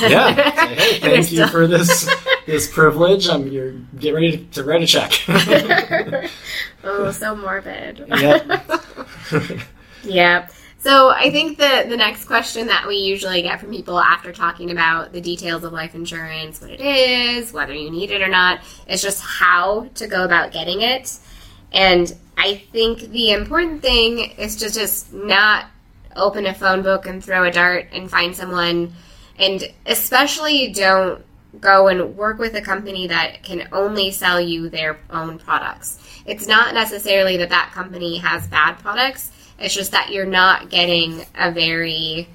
Yeah. 0.01 0.35
Say, 0.35 0.75
hey, 0.75 0.99
thank 1.01 1.33
you 1.33 1.47
for 1.49 1.67
this 1.67 2.09
this 2.47 2.73
privilege. 2.73 3.29
I'm 3.29 3.49
you're 3.49 3.73
get 3.99 4.15
ready 4.15 4.39
to, 4.39 4.45
to 4.53 4.65
write 4.65 4.83
a 4.83 4.87
check. 4.87 5.13
oh, 6.85 7.11
so 7.11 7.35
morbid. 7.35 8.05
yep. 8.09 8.65
Yeah. 10.05 10.49
So 10.79 11.09
I 11.09 11.31
think 11.31 11.59
the 11.59 11.87
the 11.89 11.97
next 11.97 12.27
question 12.27 12.67
that 12.67 12.87
we 12.87 12.97
usually 12.97 13.43
get 13.43 13.59
from 13.59 13.71
people 13.71 13.99
after 13.99 14.33
talking 14.33 14.71
about 14.71 15.13
the 15.13 15.21
details 15.21 15.65
of 15.65 15.73
life 15.73 15.95
insurance, 15.95 16.61
what 16.61 16.71
it 16.71 16.81
is, 16.81 17.53
whether 17.53 17.73
you 17.73 17.91
need 17.91 18.11
it 18.11 18.21
or 18.21 18.29
not, 18.29 18.61
is 18.87 19.01
just 19.03 19.23
how 19.23 19.89
to 19.95 20.07
go 20.07 20.25
about 20.25 20.53
getting 20.53 20.83
it. 20.83 21.19
And 21.73 22.15
I 22.37 22.57
think 22.73 23.11
the 23.11 23.31
important 23.31 23.83
thing 23.83 24.19
is 24.39 24.57
to 24.57 24.73
just 24.73 25.13
not 25.13 25.67
open 26.17 26.47
a 26.47 26.55
phone 26.55 26.83
book 26.83 27.07
and 27.07 27.25
throw 27.25 27.45
a 27.45 27.51
dart 27.51 27.89
and 27.93 28.11
find 28.11 28.35
someone 28.35 28.93
and 29.39 29.65
especially 29.87 30.73
don't 30.73 31.25
go 31.61 31.89
and 31.89 32.17
work 32.17 32.39
with 32.39 32.55
a 32.55 32.61
company 32.61 33.07
that 33.07 33.43
can 33.43 33.69
only 33.73 34.11
sell 34.11 34.41
you 34.41 34.69
their 34.69 34.99
own 35.11 35.39
products. 35.39 35.99
It's 36.27 36.47
not 36.47 36.75
necessarily 36.75 37.37
that 37.39 37.51
that 37.51 37.73
company 37.73 38.19
has 38.19 38.47
bad 38.47 38.79
products. 38.79 39.31
It's 39.59 39.75
just 39.75 39.93
that 39.93 40.11
you're 40.11 40.27
not 40.27 40.71
getting 40.71 41.25
a 41.37 41.51
very 41.51 42.29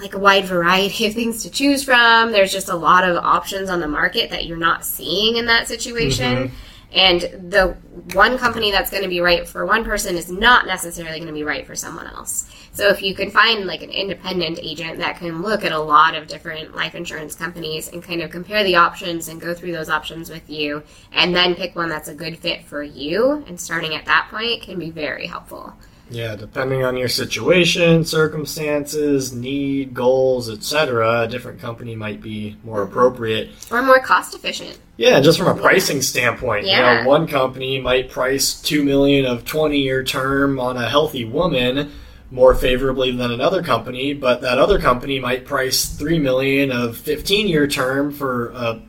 like 0.00 0.14
a 0.14 0.18
wide 0.18 0.44
variety 0.44 1.06
of 1.06 1.14
things 1.14 1.42
to 1.42 1.50
choose 1.50 1.82
from. 1.82 2.32
There's 2.32 2.52
just 2.52 2.68
a 2.68 2.74
lot 2.74 3.04
of 3.04 3.16
options 3.16 3.68
on 3.68 3.80
the 3.80 3.88
market 3.88 4.30
that 4.30 4.46
you're 4.46 4.56
not 4.56 4.84
seeing 4.84 5.36
in 5.36 5.46
that 5.46 5.68
situation. 5.68 6.36
Mm-hmm. 6.36 6.54
And 6.92 7.50
the 7.52 7.76
one 8.14 8.38
company 8.38 8.70
that's 8.70 8.90
going 8.90 9.02
to 9.02 9.08
be 9.08 9.20
right 9.20 9.46
for 9.46 9.66
one 9.66 9.84
person 9.84 10.16
is 10.16 10.30
not 10.30 10.66
necessarily 10.66 11.18
going 11.18 11.28
to 11.28 11.34
be 11.34 11.44
right 11.44 11.66
for 11.66 11.76
someone 11.76 12.06
else. 12.06 12.50
So 12.72 12.88
if 12.88 13.02
you 13.02 13.14
can 13.14 13.30
find 13.30 13.66
like 13.66 13.82
an 13.82 13.90
independent 13.90 14.58
agent 14.62 14.98
that 14.98 15.18
can 15.18 15.42
look 15.42 15.64
at 15.64 15.72
a 15.72 15.78
lot 15.78 16.14
of 16.14 16.28
different 16.28 16.74
life 16.74 16.94
insurance 16.94 17.34
companies 17.34 17.88
and 17.88 18.02
kind 18.02 18.22
of 18.22 18.30
compare 18.30 18.64
the 18.64 18.76
options 18.76 19.28
and 19.28 19.40
go 19.40 19.52
through 19.52 19.72
those 19.72 19.90
options 19.90 20.30
with 20.30 20.48
you 20.48 20.82
and 21.12 21.34
then 21.34 21.54
pick 21.54 21.76
one 21.76 21.90
that's 21.90 22.08
a 22.08 22.14
good 22.14 22.38
fit 22.38 22.64
for 22.64 22.82
you 22.82 23.44
and 23.46 23.60
starting 23.60 23.94
at 23.94 24.06
that 24.06 24.28
point 24.30 24.62
can 24.62 24.78
be 24.78 24.90
very 24.90 25.26
helpful. 25.26 25.74
Yeah, 26.10 26.36
depending 26.36 26.84
on 26.84 26.96
your 26.96 27.08
situation, 27.08 28.04
circumstances, 28.04 29.32
need, 29.32 29.92
goals, 29.94 30.48
etc., 30.50 31.22
a 31.22 31.28
different 31.28 31.60
company 31.60 31.94
might 31.94 32.22
be 32.22 32.56
more 32.64 32.82
appropriate. 32.82 33.50
Or 33.70 33.82
more 33.82 34.00
cost 34.00 34.34
efficient. 34.34 34.78
Yeah, 34.96 35.20
just 35.20 35.38
from 35.38 35.48
a 35.48 35.60
pricing 35.60 36.02
standpoint, 36.02 36.66
Yeah. 36.66 36.98
you 36.98 37.04
know, 37.04 37.08
one 37.08 37.26
company 37.26 37.80
might 37.80 38.10
price 38.10 38.54
two 38.54 38.82
million 38.84 39.26
of 39.26 39.44
twenty-year 39.44 40.02
term 40.04 40.58
on 40.58 40.76
a 40.76 40.88
healthy 40.88 41.24
woman 41.24 41.92
more 42.30 42.54
favorably 42.54 43.10
than 43.10 43.30
another 43.30 43.62
company, 43.62 44.12
but 44.12 44.42
that 44.42 44.58
other 44.58 44.78
company 44.78 45.18
might 45.18 45.44
price 45.46 45.86
three 45.86 46.18
million 46.18 46.70
of 46.72 46.96
fifteen-year 46.96 47.66
term 47.66 48.12
for 48.12 48.50
a 48.50 48.80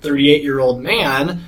thirty-eight-year-old 0.00 0.80
man 0.80 1.44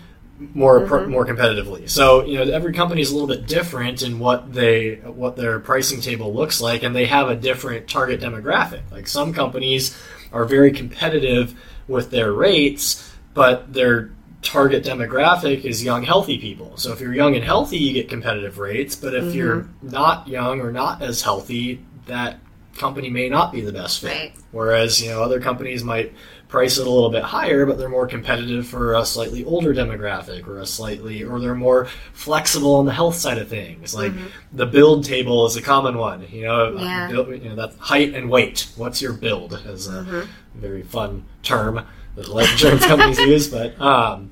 more 0.54 0.86
pr- 0.86 0.96
mm-hmm. 0.96 1.10
more 1.10 1.26
competitively. 1.26 1.88
So 1.88 2.24
you 2.24 2.38
know, 2.38 2.50
every 2.50 2.72
company 2.72 3.02
is 3.02 3.10
a 3.10 3.14
little 3.14 3.28
bit 3.28 3.46
different 3.46 4.02
in 4.02 4.18
what 4.18 4.52
they 4.52 4.96
what 4.96 5.36
their 5.36 5.60
pricing 5.60 6.00
table 6.00 6.32
looks 6.34 6.60
like, 6.60 6.82
and 6.82 6.94
they 6.94 7.06
have 7.06 7.28
a 7.28 7.36
different 7.36 7.88
target 7.88 8.20
demographic. 8.20 8.82
Like 8.90 9.06
some 9.06 9.32
companies 9.32 9.96
are 10.32 10.44
very 10.44 10.72
competitive 10.72 11.58
with 11.88 12.10
their 12.10 12.32
rates, 12.32 13.12
but 13.34 13.72
their 13.72 14.10
target 14.42 14.84
demographic 14.84 15.64
is 15.64 15.84
young, 15.84 16.02
healthy 16.02 16.38
people. 16.38 16.76
So 16.76 16.92
if 16.92 17.00
you're 17.00 17.14
young 17.14 17.34
and 17.34 17.44
healthy, 17.44 17.76
you 17.76 17.92
get 17.92 18.08
competitive 18.08 18.58
rates. 18.58 18.96
But 18.96 19.14
if 19.14 19.34
you're 19.34 19.62
mm-hmm. 19.62 19.90
not 19.90 20.28
young 20.28 20.60
or 20.60 20.72
not 20.72 21.02
as 21.02 21.22
healthy, 21.22 21.84
that 22.06 22.38
company 22.76 23.10
may 23.10 23.28
not 23.28 23.52
be 23.52 23.60
the 23.60 23.72
best 23.72 24.00
fit. 24.00 24.08
Right. 24.08 24.32
Whereas 24.52 25.02
you 25.02 25.10
know 25.10 25.22
other 25.22 25.40
companies 25.40 25.84
might 25.84 26.12
price 26.50 26.78
it 26.78 26.86
a 26.86 26.90
little 26.90 27.10
bit 27.10 27.22
higher, 27.22 27.64
but 27.64 27.78
they're 27.78 27.88
more 27.88 28.08
competitive 28.08 28.66
for 28.66 28.94
a 28.94 29.06
slightly 29.06 29.44
older 29.44 29.72
demographic 29.72 30.46
or 30.48 30.58
a 30.58 30.66
slightly, 30.66 31.22
or 31.22 31.38
they're 31.38 31.54
more 31.54 31.86
flexible 32.12 32.74
on 32.74 32.86
the 32.86 32.92
health 32.92 33.14
side 33.14 33.38
of 33.38 33.48
things. 33.48 33.94
Like 33.94 34.12
mm-hmm. 34.12 34.26
the 34.52 34.66
build 34.66 35.04
table 35.04 35.46
is 35.46 35.56
a 35.56 35.62
common 35.62 35.96
one. 35.96 36.26
You 36.30 36.42
know, 36.42 36.76
Yeah. 36.76 37.06
Uh, 37.06 37.10
build, 37.10 37.28
you 37.28 37.48
know 37.48 37.54
that's 37.54 37.76
height 37.78 38.14
and 38.14 38.28
weight. 38.28 38.68
What's 38.76 39.00
your 39.00 39.12
build? 39.12 39.52
Is 39.66 39.88
a 39.88 40.02
mm-hmm. 40.02 40.60
very 40.60 40.82
fun 40.82 41.24
term 41.42 41.86
that 42.16 42.28
life 42.28 42.50
insurance 42.52 42.84
companies 42.84 43.18
use, 43.20 43.48
but 43.48 43.80
um, 43.80 44.30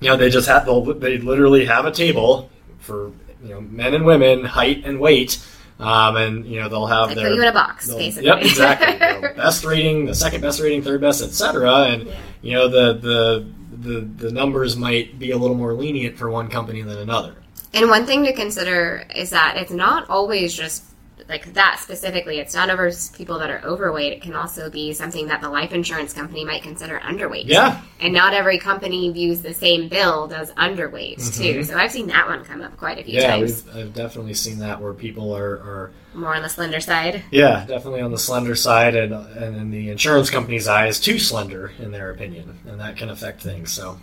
you 0.00 0.08
know 0.08 0.16
they 0.16 0.28
just 0.28 0.46
have 0.48 0.66
they 1.00 1.18
literally 1.18 1.64
have 1.64 1.86
a 1.86 1.90
table 1.90 2.50
for 2.78 3.10
you 3.42 3.50
know 3.50 3.60
men 3.62 3.94
and 3.94 4.04
women 4.04 4.44
height 4.44 4.84
and 4.84 5.00
weight. 5.00 5.42
Um, 5.80 6.16
and 6.16 6.46
you 6.46 6.60
know 6.60 6.68
they'll 6.68 6.86
have 6.86 7.08
They 7.08 7.16
their 7.16 7.30
put 7.30 7.34
you 7.36 7.42
in 7.42 7.48
a 7.48 7.52
box, 7.52 7.92
basically. 7.92 8.26
Yep, 8.28 8.38
exactly. 8.42 8.92
You 8.92 9.20
know, 9.22 9.34
best 9.34 9.64
rating, 9.64 10.06
the 10.06 10.14
second 10.14 10.40
best 10.40 10.60
rating, 10.60 10.82
third 10.82 11.00
best, 11.00 11.20
etc. 11.22 11.70
And 11.84 12.06
Yeah. 12.06 12.14
you 12.42 12.52
know 12.52 12.68
the, 12.68 12.94
the 13.00 13.46
the 13.82 14.00
the 14.00 14.30
numbers 14.32 14.76
might 14.76 15.18
be 15.18 15.32
a 15.32 15.36
little 15.36 15.56
more 15.56 15.74
lenient 15.74 16.16
for 16.16 16.30
one 16.30 16.48
company 16.48 16.82
than 16.82 16.98
another. 16.98 17.34
And 17.72 17.90
one 17.90 18.06
thing 18.06 18.24
to 18.24 18.32
consider 18.32 19.04
is 19.16 19.30
that 19.30 19.56
it's 19.56 19.72
not 19.72 20.08
always 20.08 20.54
just 20.54 20.84
like 21.28 21.52
that 21.54 21.78
specifically. 21.82 22.38
It's 22.38 22.54
not 22.54 22.68
over 22.70 22.90
people 23.14 23.38
that 23.38 23.50
are 23.50 23.62
overweight. 23.64 24.12
It 24.12 24.22
can 24.22 24.34
also 24.34 24.68
be 24.70 24.92
something 24.92 25.26
that 25.28 25.40
the 25.40 25.48
life 25.48 25.72
insurance 25.72 26.12
company 26.12 26.44
might 26.44 26.62
consider 26.62 26.98
underweight. 27.00 27.44
Yeah, 27.46 27.80
And 28.00 28.12
not 28.12 28.34
every 28.34 28.58
company 28.58 29.10
views 29.10 29.40
the 29.42 29.54
same 29.54 29.88
build 29.88 30.32
as 30.32 30.50
underweight 30.52 31.16
too. 31.36 31.60
Mhm. 31.60 31.66
So 31.66 31.78
I've 31.78 31.90
seen 31.92 32.06
that 32.08 32.26
one 32.28 32.44
come 32.44 32.60
up 32.60 32.76
quite 32.76 32.98
a 32.98 33.04
few 33.04 33.14
yeah, 33.20 33.28
times. 33.36 33.64
we've 33.66 33.76
I've 33.76 33.94
definitely 33.94 34.34
seen 34.34 34.58
that 34.58 34.80
where 34.80 34.92
people 34.92 35.34
are, 35.34 35.54
are 35.54 35.90
More 36.14 36.34
on 36.34 36.42
the 36.42 36.48
slender 36.48 36.80
side. 36.80 37.22
yeah 37.30 37.64
definitely 37.66 38.00
on 38.02 38.10
the 38.12 38.18
slender 38.18 38.54
side, 38.54 38.94
and 38.94 39.12
and 39.14 39.56
in 39.56 39.70
the 39.70 39.90
insurance 39.90 40.30
company's 40.30 40.68
eyes, 40.68 41.00
too 41.00 41.18
slender 41.18 41.72
in 41.78 41.90
their 41.90 42.10
opinion, 42.10 42.58
and 42.68 42.78
that 42.80 42.96
can 42.96 43.08
affect 43.10 43.42
things. 43.42 43.72
So, 43.72 43.98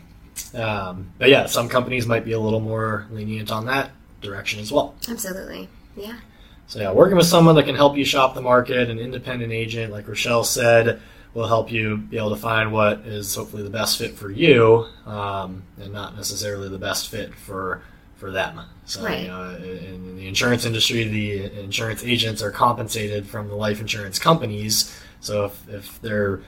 um, 0.55 1.11
but 1.19 1.29
yeah, 1.29 1.45
some 1.45 1.69
companies 1.69 2.05
might 2.07 2.25
be 2.25 2.31
a 2.33 2.39
little 2.39 2.59
more 2.59 3.05
lenient 3.11 3.51
on 3.51 3.65
that 3.67 3.91
direction 4.21 4.59
as 4.59 4.71
well. 4.71 4.95
Absolutely. 5.09 5.69
Yeah. 5.95 6.15
So 6.71 6.79
yeah, 6.79 6.93
working 6.93 7.17
with 7.17 7.25
someone 7.25 7.55
that 7.55 7.65
can 7.65 7.75
help 7.75 7.97
you 7.97 8.05
shop 8.05 8.33
the 8.33 8.39
market, 8.41 8.89
an 8.89 8.97
independent 8.97 9.51
agent, 9.51 9.91
like 9.91 10.07
Rochelle 10.07 10.45
said, 10.45 11.01
will 11.33 11.45
help 11.45 11.69
you 11.69 11.97
be 11.97 12.15
able 12.15 12.29
to 12.29 12.37
find 12.37 12.71
what 12.71 12.99
is 12.99 13.35
hopefully 13.35 13.61
the 13.61 13.69
best 13.69 13.97
fit 13.97 14.15
for 14.15 14.31
you, 14.31 14.85
um, 15.05 15.63
and 15.81 15.91
not 15.91 16.15
necessarily 16.15 16.69
the 16.69 16.77
best 16.77 17.09
fit 17.09 17.35
for 17.35 17.81
for 18.15 18.31
them. 18.31 18.61
So 18.85 19.03
Right. 19.03 19.23
you 19.23 19.27
know, 19.27 19.49
in 19.55 19.77
in 19.79 20.15
the 20.15 20.27
insurance 20.29 20.63
industry, 20.63 21.03
the 21.03 21.59
insurance 21.61 22.05
agents 22.05 22.41
are 22.41 22.51
compensated 22.51 23.27
from 23.27 23.49
the 23.49 23.55
life 23.55 23.81
insurance 23.81 24.17
companies. 24.17 24.97
So 25.19 25.43
if, 25.43 25.67
if 25.67 26.01
they're 26.01 26.39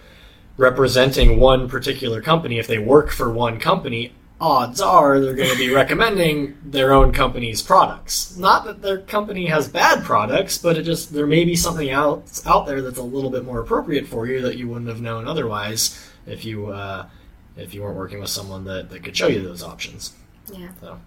representing 0.55 1.37
one 1.37 1.67
particular 1.67 2.21
company, 2.21 2.59
if 2.59 2.67
they 2.67 2.77
work 2.77 3.11
for 3.11 3.29
one 3.29 3.59
company, 3.59 4.13
odds 4.43 4.81
are 4.81 5.19
they're 5.19 5.33
going 5.33 5.49
to 5.49 5.57
be 5.57 5.73
recommending 5.73 6.57
their 6.65 6.91
own 6.91 7.13
company's 7.13 7.61
products. 7.61 8.35
Not 8.37 8.65
that 8.65 8.81
their 8.81 8.99
company 8.99 9.45
has 9.47 9.67
bad 9.69 10.03
products, 10.03 10.57
but 10.57 10.77
it 10.77 10.83
just 10.83 11.13
there 11.13 11.25
may 11.25 11.45
be 11.45 11.55
something 11.55 11.89
else 11.89 12.45
out 12.45 12.65
there 12.65 12.81
that's 12.81 12.99
a 12.99 13.03
little 13.03 13.29
bit 13.29 13.45
more 13.45 13.61
appropriate 13.61 14.07
for 14.07 14.27
you 14.27 14.41
that 14.41 14.57
you 14.57 14.67
wouldn't 14.67 14.89
have 14.89 15.01
known 15.01 15.27
otherwise 15.27 16.11
if 16.27 16.43
you 16.43 16.67
uh, 16.67 17.07
if 17.55 17.73
you 17.73 17.81
weren't 17.81 17.97
working 17.97 18.19
with 18.19 18.29
someone 18.29 18.65
that, 18.65 18.89
that 18.89 19.03
could 19.03 19.15
show 19.15 19.27
you 19.27 19.41
those 19.41 19.63
options. 19.63 20.13
Yeah. 20.51 20.69
So 20.81 20.99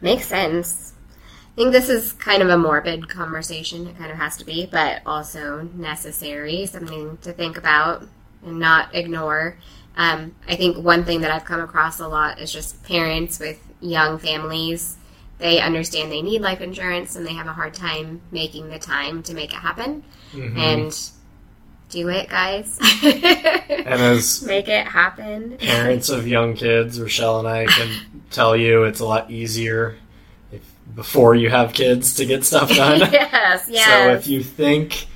Makes 0.00 0.26
sense. 0.26 0.92
I 1.52 1.56
think 1.56 1.72
this 1.72 1.88
is 1.88 2.12
kind 2.12 2.42
of 2.42 2.50
a 2.50 2.58
morbid 2.58 3.08
conversation. 3.08 3.86
It 3.86 3.96
kind 3.96 4.10
of 4.10 4.18
has 4.18 4.36
to 4.36 4.44
be, 4.44 4.66
but 4.66 5.00
also 5.06 5.68
necessary, 5.74 6.66
something 6.66 7.16
to 7.22 7.32
think 7.32 7.56
about 7.56 8.06
and 8.44 8.58
not 8.58 8.94
ignore. 8.94 9.56
Um, 9.96 10.34
I 10.48 10.56
think 10.56 10.76
one 10.84 11.04
thing 11.04 11.22
that 11.22 11.30
I've 11.30 11.44
come 11.44 11.60
across 11.60 12.00
a 12.00 12.08
lot 12.08 12.38
is 12.40 12.52
just 12.52 12.82
parents 12.84 13.38
with 13.38 13.58
young 13.80 14.18
families. 14.18 14.96
They 15.38 15.60
understand 15.60 16.10
they 16.12 16.22
need 16.22 16.40
life 16.42 16.60
insurance 16.60 17.16
and 17.16 17.26
they 17.26 17.32
have 17.34 17.46
a 17.46 17.52
hard 17.52 17.74
time 17.74 18.20
making 18.30 18.68
the 18.70 18.78
time 18.78 19.22
to 19.24 19.34
make 19.34 19.52
it 19.52 19.58
happen. 19.58 20.02
mhm. 20.32 20.56
And 20.58 21.10
do 21.88 22.08
it, 22.08 22.28
guys. 22.28 22.78
and 23.02 23.86
as 23.86 24.42
make 24.46 24.68
it 24.68 24.86
happen. 24.86 25.56
parents 25.58 26.08
of 26.08 26.26
young 26.26 26.54
kids, 26.54 27.00
Rochelle 27.00 27.38
and 27.38 27.48
I 27.48 27.66
can 27.66 28.22
tell 28.30 28.56
you 28.56 28.84
it's 28.84 29.00
a 29.00 29.04
lot 29.06 29.30
easier 29.30 29.96
if, 30.50 30.62
before 30.94 31.34
you 31.36 31.48
have 31.48 31.72
kids 31.74 32.14
to 32.16 32.26
get 32.26 32.44
stuff 32.44 32.68
done. 32.74 33.00
yes, 33.00 33.66
So 33.66 34.10
if 34.12 34.26
you 34.26 34.42
think 34.42 35.06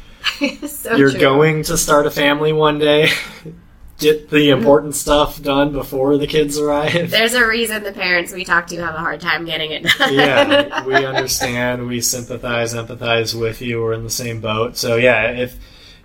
So 0.69 0.95
you're 0.97 1.11
true. 1.11 1.21
going 1.21 1.62
to 1.64 1.77
start 1.77 2.07
a 2.07 2.11
family 2.11 2.53
one 2.53 2.79
day, 2.79 3.09
get 4.01 4.31
the 4.31 4.51
important 4.51 4.95
stuff 4.95 5.41
done 5.41 5.73
before 5.73 6.17
the 6.19 6.27
kids 6.27 6.59
arrive. 6.59 7.11
There's 7.11 7.35
a 7.35 7.47
reason 7.47 7.83
the 7.83 7.93
parents 7.93 8.33
we 8.33 8.45
talk 8.45 8.67
to 8.69 8.77
have 8.77 8.95
a 8.95 8.99
hard 8.99 9.21
time 9.21 9.45
getting 9.45 9.71
it 9.71 9.85
done. 9.85 10.15
yeah, 10.15 10.85
we 10.87 10.95
understand, 10.95 11.87
we 11.87 12.01
sympathize, 12.01 12.75
empathize 12.75 13.39
with 13.39 13.61
you. 13.61 13.81
We're 13.81 13.93
in 13.93 14.03
the 14.03 14.11
same 14.11 14.41
boat. 14.41 14.77
So 14.77 14.97
yeah, 14.97 15.31
if 15.31 15.57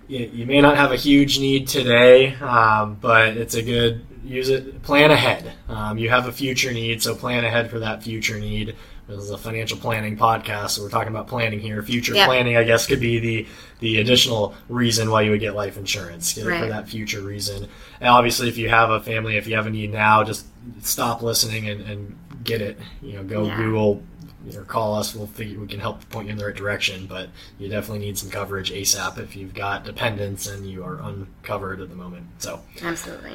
you, 0.08 0.30
you 0.32 0.46
may 0.46 0.60
not 0.60 0.76
have 0.76 0.92
a 0.92 0.96
huge 0.96 1.40
need 1.40 1.66
today, 1.66 2.34
um, 2.36 2.96
but 3.00 3.36
it's 3.36 3.54
a 3.54 3.62
good 3.62 4.06
use 4.22 4.48
it. 4.48 4.82
Plan 4.82 5.10
ahead. 5.10 5.52
Um, 5.68 5.98
you 5.98 6.10
have 6.10 6.28
a 6.28 6.32
future 6.32 6.72
need, 6.72 7.02
so 7.02 7.14
plan 7.14 7.44
ahead 7.44 7.70
for 7.70 7.78
that 7.80 8.02
future 8.02 8.38
need. 8.38 8.76
This 9.08 9.18
is 9.18 9.30
a 9.30 9.38
financial 9.38 9.78
planning 9.78 10.16
podcast, 10.16 10.70
so 10.70 10.82
we're 10.82 10.90
talking 10.90 11.08
about 11.10 11.28
planning 11.28 11.60
here. 11.60 11.80
Future 11.82 12.14
Yeah. 12.14 12.26
planning, 12.26 12.56
I 12.56 12.64
guess, 12.64 12.86
could 12.86 12.98
be 13.00 13.18
the 13.20 13.46
the 13.78 14.00
additional 14.00 14.54
reason 14.68 15.10
why 15.10 15.22
you 15.22 15.30
would 15.30 15.40
get 15.40 15.54
life 15.54 15.76
insurance. 15.76 16.32
Get 16.32 16.46
it 16.46 16.58
for 16.58 16.66
that 16.66 16.88
future 16.88 17.20
reason. 17.20 17.68
And 18.00 18.08
obviously, 18.08 18.48
if 18.48 18.56
you 18.58 18.68
have 18.70 18.90
a 18.90 19.00
family, 19.00 19.36
if 19.36 19.46
you 19.46 19.54
have 19.54 19.66
a 19.66 19.70
need 19.70 19.92
now, 19.92 20.24
just 20.24 20.46
stop 20.82 21.22
listening 21.22 21.68
and, 21.68 21.82
and 21.82 22.16
get 22.42 22.60
it. 22.62 22.78
You 23.02 23.12
know, 23.14 23.22
go 23.22 23.44
Yeah. 23.46 23.56
Google 23.56 24.02
or 24.56 24.62
call 24.62 24.94
us. 24.94 25.14
We'll 25.14 25.26
figure, 25.26 25.60
we 25.60 25.66
can 25.66 25.78
help 25.80 26.08
point 26.08 26.26
you 26.26 26.32
in 26.32 26.38
the 26.38 26.46
right 26.46 26.54
direction. 26.54 27.06
But 27.06 27.28
you 27.58 27.68
definitely 27.68 28.04
need 28.06 28.16
some 28.18 28.30
coverage 28.30 28.72
ASAP 28.72 29.18
if 29.18 29.36
you've 29.36 29.54
got 29.54 29.84
dependents 29.84 30.46
and 30.48 30.68
you 30.68 30.82
are 30.82 30.98
uncovered 31.00 31.80
at 31.80 31.90
the 31.90 31.96
moment. 31.96 32.26
So 32.38 32.60
Absolutely. 32.82 33.32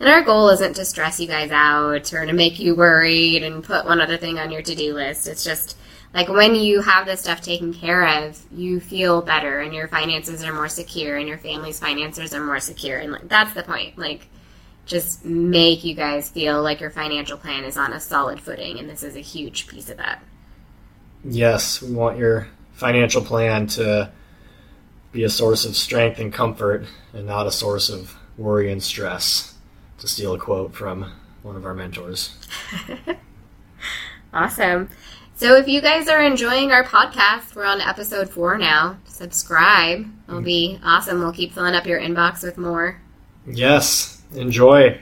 And 0.00 0.08
our 0.08 0.22
goal 0.22 0.48
isn't 0.48 0.74
to 0.74 0.84
stress 0.84 1.20
you 1.20 1.28
guys 1.28 1.50
out 1.50 2.12
or 2.12 2.26
to 2.26 2.32
make 2.32 2.58
you 2.58 2.74
worried 2.74 3.42
and 3.44 3.62
put 3.62 3.84
one 3.84 4.00
other 4.00 4.16
thing 4.16 4.38
on 4.38 4.50
your 4.50 4.62
to 4.62 4.74
do 4.74 4.94
list. 4.94 5.28
It's 5.28 5.44
just 5.44 5.76
like 6.14 6.28
when 6.28 6.54
you 6.54 6.80
have 6.82 7.06
this 7.06 7.20
stuff 7.20 7.40
taken 7.40 7.72
care 7.72 8.26
of, 8.26 8.40
you 8.52 8.80
feel 8.80 9.22
better 9.22 9.60
and 9.60 9.72
your 9.74 9.88
finances 9.88 10.42
are 10.44 10.52
more 10.52 10.68
secure 10.68 11.16
and 11.16 11.28
your 11.28 11.38
family's 11.38 11.78
finances 11.78 12.34
are 12.34 12.44
more 12.44 12.60
secure. 12.60 12.98
And 12.98 13.12
like, 13.12 13.28
that's 13.28 13.54
the 13.54 13.62
point. 13.62 13.96
Like, 13.98 14.26
just 14.84 15.24
make 15.24 15.84
you 15.84 15.94
guys 15.94 16.28
feel 16.28 16.60
like 16.62 16.80
your 16.80 16.90
financial 16.90 17.38
plan 17.38 17.64
is 17.64 17.76
on 17.76 17.92
a 17.92 18.00
solid 18.00 18.40
footing. 18.40 18.78
And 18.80 18.90
this 18.90 19.02
is 19.04 19.14
a 19.16 19.20
huge 19.20 19.68
piece 19.68 19.88
of 19.88 19.98
that. 19.98 20.22
yes, 21.24 21.80
we 21.80 21.92
want 21.94 22.18
your 22.18 22.48
financial 22.72 23.22
plan 23.22 23.66
to 23.68 24.10
be 25.12 25.24
a 25.24 25.30
source 25.30 25.64
of 25.64 25.76
strength 25.76 26.18
and 26.18 26.32
comfort, 26.32 26.86
and 27.12 27.26
not 27.26 27.46
a 27.46 27.52
source 27.52 27.90
of 27.90 28.16
worry 28.36 28.72
and 28.72 28.82
stress. 28.82 29.51
To 30.02 30.08
steal 30.08 30.34
a 30.34 30.38
quote 30.38 30.74
from 30.74 31.12
one 31.42 31.54
of 31.54 31.64
our 31.64 31.74
mentors. 31.74 32.36
Awesome. 34.34 34.88
So 35.34 35.56
if 35.56 35.68
you 35.68 35.80
guys 35.80 36.08
are 36.08 36.22
enjoying 36.22 36.72
our 36.72 36.84
podcast, 36.84 37.54
we're 37.54 37.66
on 37.66 37.80
episode 37.80 38.30
four 38.30 38.56
now. 38.56 38.98
Subscribe. 39.04 40.10
It'll 40.26 40.40
be 40.40 40.80
awesome. 40.82 41.18
We'll 41.18 41.32
keep 41.32 41.52
filling 41.52 41.74
up 41.74 41.86
your 41.86 42.00
inbox 42.00 42.42
with 42.42 42.56
more. 42.56 43.00
Yes, 43.46 44.22
enjoy. 44.34 45.00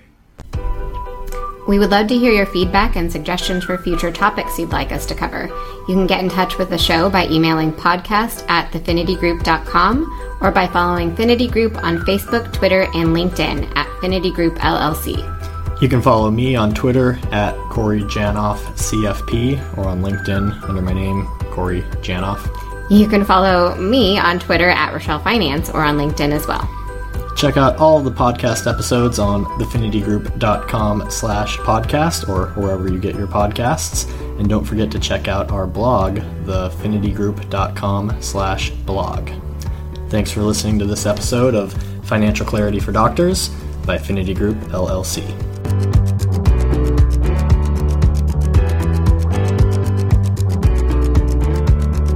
We 1.70 1.78
would 1.78 1.92
love 1.92 2.08
to 2.08 2.18
hear 2.18 2.32
your 2.32 2.46
feedback 2.46 2.96
and 2.96 3.12
suggestions 3.12 3.62
for 3.62 3.78
future 3.78 4.10
topics 4.10 4.58
you'd 4.58 4.72
like 4.72 4.90
us 4.90 5.06
to 5.06 5.14
cover. 5.14 5.46
You 5.86 5.94
can 5.94 6.08
get 6.08 6.18
in 6.18 6.28
touch 6.28 6.58
with 6.58 6.68
the 6.68 6.76
show 6.76 7.08
by 7.08 7.28
emailing 7.28 7.72
podcast 7.72 8.44
at 8.50 8.72
thefinitygroup.com 8.72 10.38
or 10.40 10.50
by 10.50 10.66
following 10.66 11.14
Finity 11.14 11.46
Group 11.46 11.76
on 11.76 11.98
Facebook, 11.98 12.52
Twitter, 12.52 12.88
and 12.92 13.10
LinkedIn 13.10 13.70
at 13.76 14.00
Finity 14.00 14.32
Group 14.32 14.56
LLC. 14.56 15.18
You 15.80 15.88
can 15.88 16.02
follow 16.02 16.28
me 16.28 16.56
on 16.56 16.74
Twitter 16.74 17.20
at 17.30 17.54
Corey 17.70 18.00
Janoff 18.00 18.58
CFP 18.74 19.78
or 19.78 19.86
on 19.86 20.02
LinkedIn 20.02 20.64
under 20.64 20.82
my 20.82 20.92
name, 20.92 21.24
Corey 21.52 21.82
Janoff. 22.02 22.50
You 22.90 23.06
can 23.06 23.24
follow 23.24 23.76
me 23.76 24.18
on 24.18 24.40
Twitter 24.40 24.70
at 24.70 24.92
Rochelle 24.92 25.20
Finance 25.20 25.70
or 25.70 25.84
on 25.84 25.96
LinkedIn 25.96 26.32
as 26.32 26.48
well. 26.48 26.68
Check 27.40 27.56
out 27.56 27.78
all 27.78 28.00
the 28.00 28.10
podcast 28.10 28.70
episodes 28.70 29.18
on 29.18 29.46
thefinitygroup.com 29.58 31.10
slash 31.10 31.56
podcast 31.56 32.28
or 32.28 32.48
wherever 32.60 32.92
you 32.92 32.98
get 32.98 33.14
your 33.14 33.28
podcasts. 33.28 34.06
And 34.38 34.46
don't 34.46 34.62
forget 34.62 34.90
to 34.90 34.98
check 34.98 35.26
out 35.26 35.50
our 35.50 35.66
blog, 35.66 36.18
thefinitygroup.com 36.18 38.20
slash 38.20 38.68
blog. 38.68 39.30
Thanks 40.10 40.30
for 40.30 40.42
listening 40.42 40.78
to 40.80 40.84
this 40.84 41.06
episode 41.06 41.54
of 41.54 41.72
Financial 42.04 42.44
Clarity 42.44 42.78
for 42.78 42.92
Doctors 42.92 43.48
by 43.86 43.96
Finity 43.96 44.34
Group 44.34 44.58
LLC. 44.68 45.49